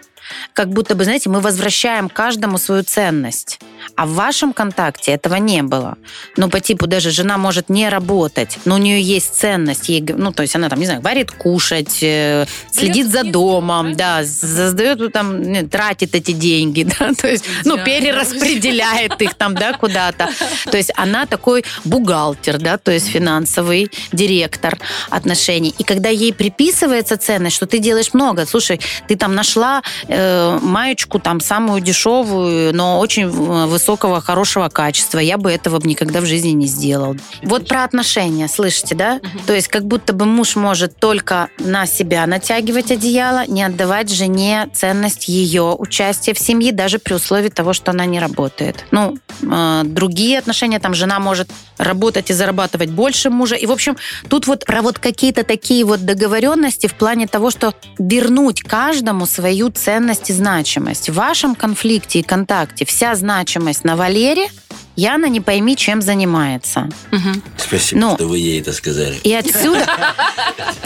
как 0.52 0.68
будто 0.68 0.94
бы, 0.94 1.04
знаете, 1.04 1.28
мы 1.28 1.40
возвращаем 1.40 2.08
каждому 2.08 2.58
свою 2.58 2.82
ценность. 2.82 3.60
А 3.96 4.06
в 4.06 4.14
вашем 4.14 4.52
контакте 4.52 5.12
этого 5.12 5.36
не 5.36 5.62
было. 5.62 5.96
Ну, 6.36 6.48
по 6.48 6.60
типу 6.60 6.86
даже 6.86 7.10
жена 7.10 7.38
может 7.38 7.68
не 7.68 7.88
работать, 7.88 8.58
но 8.64 8.74
у 8.74 8.78
нее 8.78 9.00
есть 9.00 9.34
ценность. 9.34 9.88
Ей, 9.88 10.00
ну, 10.00 10.32
то 10.32 10.42
есть 10.42 10.54
она 10.56 10.68
там, 10.68 10.78
не 10.78 10.86
знаю, 10.86 11.00
варит 11.00 11.30
кушать, 11.30 12.02
э, 12.02 12.46
следит 12.70 13.08
за 13.08 13.24
домом, 13.24 13.96
да, 13.96 14.24
создает, 14.24 15.12
там, 15.12 15.68
тратит 15.68 16.14
эти 16.14 16.32
деньги, 16.32 16.82
да, 16.98 17.12
то 17.14 17.28
есть, 17.28 17.44
ну, 17.64 17.82
перераспределяет 17.82 19.20
их 19.20 19.34
там, 19.34 19.54
да, 19.54 19.72
куда-то. 19.72 20.28
То 20.70 20.76
есть 20.76 20.92
она 20.96 21.26
такой 21.26 21.64
бухгалтер, 21.84 22.58
да, 22.58 22.78
то 22.78 22.92
есть 22.92 23.08
финансовый 23.08 23.90
директор 24.12 24.78
отношений. 25.10 25.74
И 25.78 25.84
когда 25.84 26.08
ей 26.08 26.32
приписывается 26.32 27.16
ценность, 27.16 27.56
что 27.56 27.66
ты 27.66 27.78
делаешь 27.78 28.14
много, 28.14 28.46
слушай, 28.46 28.80
ты 29.08 29.16
там 29.16 29.34
нашла 29.34 29.82
э, 30.18 30.58
маечку 30.60 31.18
там 31.18 31.40
самую 31.40 31.80
дешевую, 31.80 32.74
но 32.74 32.98
очень 32.98 33.28
высокого, 33.28 34.20
хорошего 34.20 34.68
качества. 34.68 35.18
Я 35.18 35.38
бы 35.38 35.50
этого 35.50 35.80
никогда 35.84 36.20
в 36.20 36.26
жизни 36.26 36.50
не 36.50 36.66
сделал. 36.66 37.16
Вот 37.42 37.68
про 37.68 37.84
отношения, 37.84 38.48
слышите, 38.48 38.94
да? 38.94 39.20
Угу. 39.22 39.42
То 39.46 39.54
есть 39.54 39.68
как 39.68 39.84
будто 39.84 40.12
бы 40.12 40.24
муж 40.24 40.56
может 40.56 40.96
только 40.98 41.48
на 41.58 41.86
себя 41.86 42.26
натягивать 42.26 42.90
одеяло, 42.90 43.46
не 43.46 43.62
отдавать 43.62 44.10
жене 44.10 44.68
ценность 44.72 45.28
ее 45.28 45.74
участия 45.78 46.34
в 46.34 46.38
семье, 46.38 46.72
даже 46.72 46.98
при 46.98 47.14
условии 47.14 47.48
того, 47.48 47.72
что 47.72 47.92
она 47.92 48.04
не 48.04 48.18
работает. 48.18 48.84
Ну, 48.90 49.18
э, 49.42 49.82
другие 49.84 50.38
отношения, 50.38 50.80
там 50.80 50.94
жена 50.94 51.20
может 51.20 51.48
работать 51.78 52.30
и 52.30 52.34
зарабатывать 52.34 52.90
больше 52.90 53.30
мужа. 53.30 53.54
И, 53.54 53.66
в 53.66 53.72
общем, 53.72 53.96
тут 54.28 54.46
вот 54.46 54.64
про 54.64 54.82
вот 54.82 54.98
какие-то 54.98 55.44
такие 55.44 55.84
вот 55.84 56.04
договоренности 56.04 56.88
в 56.88 56.94
плане 56.94 57.26
того, 57.26 57.50
что 57.50 57.74
вернуть 57.98 58.62
каждому 58.62 59.26
свою 59.26 59.70
ценность 59.70 60.07
и 60.08 60.32
значимость. 60.32 61.10
В 61.10 61.14
вашем 61.14 61.54
конфликте 61.54 62.20
и 62.20 62.22
контакте 62.22 62.84
вся 62.84 63.14
значимость 63.14 63.84
на 63.84 63.96
Валере, 63.96 64.48
Яна 64.96 65.26
не 65.26 65.40
пойми, 65.40 65.76
чем 65.76 66.02
занимается. 66.02 66.90
Угу. 67.12 67.40
Спасибо, 67.56 68.00
ну, 68.00 68.14
что 68.16 68.26
вы 68.26 68.38
ей 68.38 68.60
это 68.60 68.72
сказали. 68.72 69.14
И 69.22 69.32
отсюда, 69.32 69.86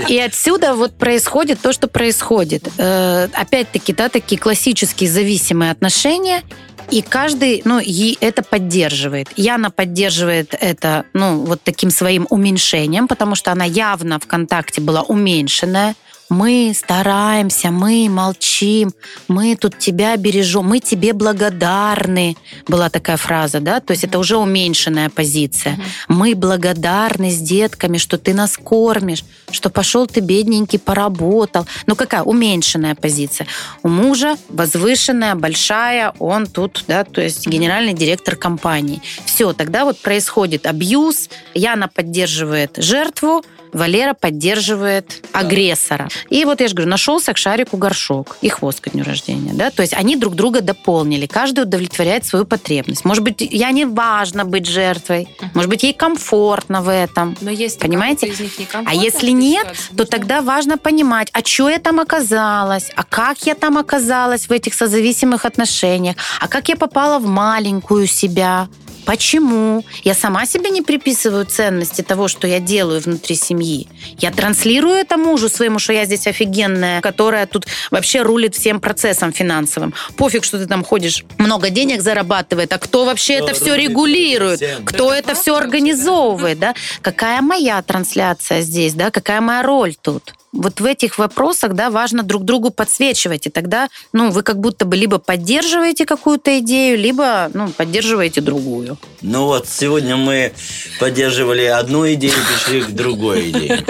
и 0.06 0.18
отсюда 0.18 0.74
вот 0.74 0.98
происходит 0.98 1.60
то, 1.60 1.72
что 1.72 1.88
происходит. 1.88 2.68
Э, 2.76 3.28
опять-таки, 3.32 3.94
да, 3.94 4.10
такие 4.10 4.38
классические 4.38 5.08
зависимые 5.08 5.70
отношения, 5.70 6.42
и 6.90 7.00
каждый, 7.00 7.62
ну, 7.64 7.78
и 7.78 8.18
это 8.20 8.42
поддерживает. 8.42 9.28
Яна 9.36 9.70
поддерживает 9.70 10.54
это, 10.60 11.06
ну, 11.14 11.38
вот 11.46 11.62
таким 11.62 11.88
своим 11.88 12.26
уменьшением, 12.28 13.08
потому 13.08 13.34
что 13.34 13.50
она 13.50 13.64
явно 13.64 14.18
в 14.18 14.26
контакте 14.26 14.82
была 14.82 15.00
уменьшенная 15.00 15.94
мы 16.32 16.72
стараемся, 16.74 17.70
мы 17.70 18.08
молчим, 18.08 18.92
мы 19.28 19.54
тут 19.54 19.78
тебя 19.78 20.16
бережем, 20.16 20.66
мы 20.66 20.80
тебе 20.80 21.12
благодарны. 21.12 22.36
Была 22.66 22.88
такая 22.88 23.18
фраза, 23.18 23.60
да? 23.60 23.80
То 23.80 23.92
есть 23.92 24.04
это 24.04 24.18
уже 24.18 24.36
уменьшенная 24.38 25.10
позиция. 25.10 25.78
Мы 26.08 26.34
благодарны 26.34 27.30
с 27.30 27.38
детками, 27.38 27.98
что 27.98 28.16
ты 28.16 28.32
нас 28.32 28.56
кормишь, 28.56 29.24
что 29.50 29.68
пошел 29.68 30.06
ты 30.06 30.20
бедненький, 30.20 30.78
поработал. 30.78 31.66
Ну 31.86 31.96
какая 31.96 32.22
уменьшенная 32.22 32.94
позиция? 32.94 33.46
У 33.82 33.88
мужа 33.88 34.36
возвышенная, 34.48 35.34
большая, 35.34 36.14
он 36.18 36.46
тут, 36.46 36.84
да, 36.88 37.04
то 37.04 37.20
есть 37.20 37.46
генеральный 37.46 37.92
директор 37.92 38.36
компании. 38.36 39.02
Все, 39.26 39.52
тогда 39.52 39.84
вот 39.84 39.98
происходит 40.00 40.66
абьюз, 40.66 41.28
Яна 41.52 41.88
поддерживает 41.88 42.78
жертву, 42.78 43.44
Валера 43.72 44.14
поддерживает 44.14 45.24
агрессора. 45.32 46.08
И 46.30 46.44
вот 46.44 46.60
я 46.60 46.68
же 46.68 46.74
говорю, 46.74 46.90
нашелся 46.90 47.32
к 47.32 47.36
шарику 47.36 47.76
горшок 47.76 48.36
и 48.40 48.48
хвост 48.48 48.80
к 48.80 48.90
дню 48.90 49.04
рождения. 49.04 49.52
Да? 49.54 49.70
То 49.70 49.82
есть 49.82 49.94
они 49.94 50.16
друг 50.16 50.34
друга 50.34 50.60
дополнили. 50.60 51.26
Каждый 51.26 51.64
удовлетворяет 51.64 52.24
свою 52.24 52.44
потребность. 52.44 53.04
Может 53.04 53.22
быть, 53.22 53.40
я 53.40 53.70
не 53.70 53.84
важно 53.84 54.44
быть 54.44 54.66
жертвой. 54.66 55.28
Может 55.54 55.70
быть, 55.70 55.82
ей 55.82 55.92
комфортно 55.92 56.82
в 56.82 56.90
этом. 56.90 57.36
Но 57.40 57.50
есть 57.50 57.78
Понимаете? 57.78 58.28
Из 58.28 58.40
них 58.40 58.52
а 58.86 58.94
если 58.94 59.30
нет, 59.30 59.66
то 59.96 60.04
тогда 60.04 60.40
важно 60.40 60.78
понимать, 60.78 61.28
а 61.32 61.44
что 61.44 61.68
я 61.68 61.78
там 61.78 62.00
оказалась, 62.00 62.90
а 62.96 63.04
как 63.04 63.46
я 63.46 63.54
там 63.54 63.78
оказалась 63.78 64.48
в 64.48 64.52
этих 64.52 64.74
созависимых 64.74 65.44
отношениях, 65.44 66.16
а 66.40 66.48
как 66.48 66.68
я 66.68 66.76
попала 66.76 67.18
в 67.18 67.26
маленькую 67.26 68.06
себя. 68.06 68.68
Почему? 69.04 69.84
Я 70.04 70.14
сама 70.14 70.46
себе 70.46 70.70
не 70.70 70.82
приписываю 70.82 71.44
ценности 71.44 72.02
того, 72.02 72.28
что 72.28 72.46
я 72.46 72.60
делаю 72.60 73.00
внутри 73.00 73.34
семьи. 73.34 73.88
Я 74.18 74.30
транслирую 74.30 74.94
это 74.94 75.16
мужу 75.16 75.48
своему, 75.48 75.78
что 75.78 75.92
я 75.92 76.04
здесь 76.04 76.26
офигенная, 76.26 77.00
которая 77.00 77.46
тут 77.46 77.66
вообще 77.90 78.22
рулит 78.22 78.54
всем 78.54 78.80
процессом 78.80 79.32
финансовым. 79.32 79.94
Пофиг, 80.16 80.44
что 80.44 80.58
ты 80.58 80.66
там 80.66 80.84
ходишь, 80.84 81.24
много 81.38 81.70
денег 81.70 82.02
зарабатывает, 82.02 82.72
а 82.72 82.78
кто 82.78 83.04
вообще 83.04 83.38
кто 83.38 83.48
это 83.48 83.60
все 83.60 83.74
регулирует? 83.74 84.58
Всем. 84.60 84.84
Кто 84.84 85.10
да, 85.10 85.18
это 85.18 85.34
все 85.34 85.56
организовывает? 85.56 86.58
Да? 86.58 86.74
Какая 87.00 87.42
моя 87.42 87.82
трансляция 87.82 88.62
здесь? 88.62 88.94
Да? 88.94 89.10
Какая 89.10 89.40
моя 89.40 89.62
роль 89.62 89.94
тут? 90.00 90.34
Вот 90.52 90.80
в 90.80 90.84
этих 90.84 91.18
вопросах, 91.18 91.74
да, 91.74 91.90
важно 91.90 92.22
друг 92.22 92.44
другу 92.44 92.70
подсвечивать, 92.70 93.46
и 93.46 93.50
тогда, 93.50 93.88
ну, 94.12 94.30
вы 94.30 94.42
как 94.42 94.58
будто 94.60 94.84
бы 94.84 94.96
либо 94.96 95.18
поддерживаете 95.18 96.04
какую-то 96.04 96.58
идею, 96.58 96.98
либо, 96.98 97.50
ну, 97.54 97.68
поддерживаете 97.70 98.40
другую. 98.40 98.98
Ну 99.22 99.46
вот, 99.46 99.66
сегодня 99.68 100.16
мы 100.16 100.52
поддерживали 101.00 101.64
одну 101.64 102.10
идею, 102.12 102.34
пришли 102.46 102.82
к 102.82 102.90
другой 102.90 103.50
идее. 103.50 103.84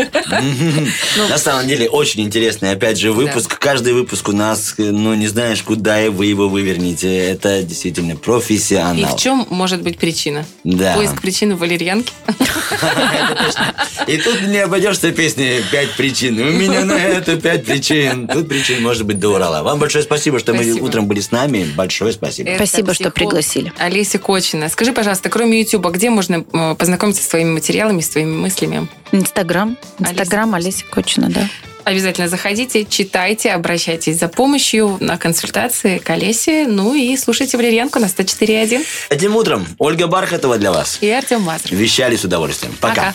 Ну, 1.17 1.29
На 1.29 1.39
самом 1.39 1.67
деле, 1.67 1.89
очень 1.89 2.23
интересный, 2.23 2.71
опять 2.73 2.99
же, 2.99 3.13
выпуск. 3.13 3.59
Каждый 3.59 3.93
выпуск 3.93 4.29
у 4.29 4.33
нас, 4.33 4.75
ну, 4.79 5.15
не 5.15 5.27
знаешь, 5.27 5.63
куда 5.63 6.11
вы 6.11 6.27
его 6.27 6.49
вывернете. 6.49 7.17
Это 7.17 7.63
действительно 7.63 8.17
профессионал. 8.17 9.15
И 9.15 9.17
в 9.17 9.17
чем 9.19 9.47
может 9.51 9.83
быть 9.83 9.99
причина? 9.99 10.45
Да. 10.65 10.95
Поиск 10.95 11.21
причины 11.21 11.55
в 11.55 11.59
валерьянке. 11.59 12.13
И 14.07 14.17
тут 14.17 14.43
не 14.43 14.59
обойдешься 14.59 15.13
песней 15.13 15.63
«Пять 15.71 15.93
причин». 15.93 16.52
Меня 16.53 16.85
на 16.85 16.93
это 16.99 17.37
пять 17.41 17.65
причин. 17.65 18.29
Тут 18.29 18.49
причин 18.49 18.83
может 18.83 19.05
быть 19.05 19.19
до 19.19 19.31
Урала. 19.31 19.63
Вам 19.63 19.79
большое 19.79 20.05
спасибо, 20.05 20.39
что 20.39 20.53
вы 20.53 20.81
утром 20.81 21.07
были 21.07 21.21
с 21.21 21.31
нами. 21.31 21.67
Большое 21.77 22.13
спасибо. 22.13 22.51
Спасибо, 22.57 22.95
что 22.95 23.11
пригласили. 23.11 23.73
Олеся 23.79 24.19
Кочина. 24.19 24.69
Скажи, 24.69 24.93
пожалуйста, 24.93 25.29
кроме 25.29 25.61
YouTube, 25.61 25.87
где 25.89 26.11
можно 26.11 26.45
э, 26.53 26.75
познакомиться 26.77 27.23
с 27.23 27.27
твоими 27.27 27.51
материалами, 27.51 28.01
с 28.01 28.09
твоими 28.09 28.37
мыслями? 28.37 28.89
Инстаграм. 29.13 29.77
Инстаграм 29.99 30.55
Олеся 30.55 30.85
Кочина, 30.91 31.29
да. 31.29 31.49
Обязательно 31.85 32.29
заходите, 32.29 32.85
читайте, 32.85 33.51
обращайтесь 33.51 34.19
за 34.19 34.29
помощью 34.29 34.99
на 35.01 35.19
консультации 35.19 35.99
к 35.99 36.09
Олесе. 36.11 36.67
Ну 36.69 36.95
и 36.95 37.17
слушайте 37.17 37.57
Валерьянку 37.57 37.99
на 37.99 38.05
104.1. 38.05 38.85
Этим 39.11 39.35
утром 39.37 39.67
Ольга 39.79 40.07
Бархатова 40.07 40.59
для 40.59 40.71
вас. 40.71 40.99
И 41.01 41.11
Артем 41.11 41.43
Мазров. 41.43 41.73
Вещали 41.73 42.17
с 42.17 42.25
удовольствием. 42.25 42.77
Пока. 42.81 42.95
Пока. 42.95 43.15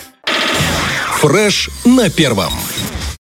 Фреш 1.19 1.69
на 1.85 2.09
первом. 2.09 2.53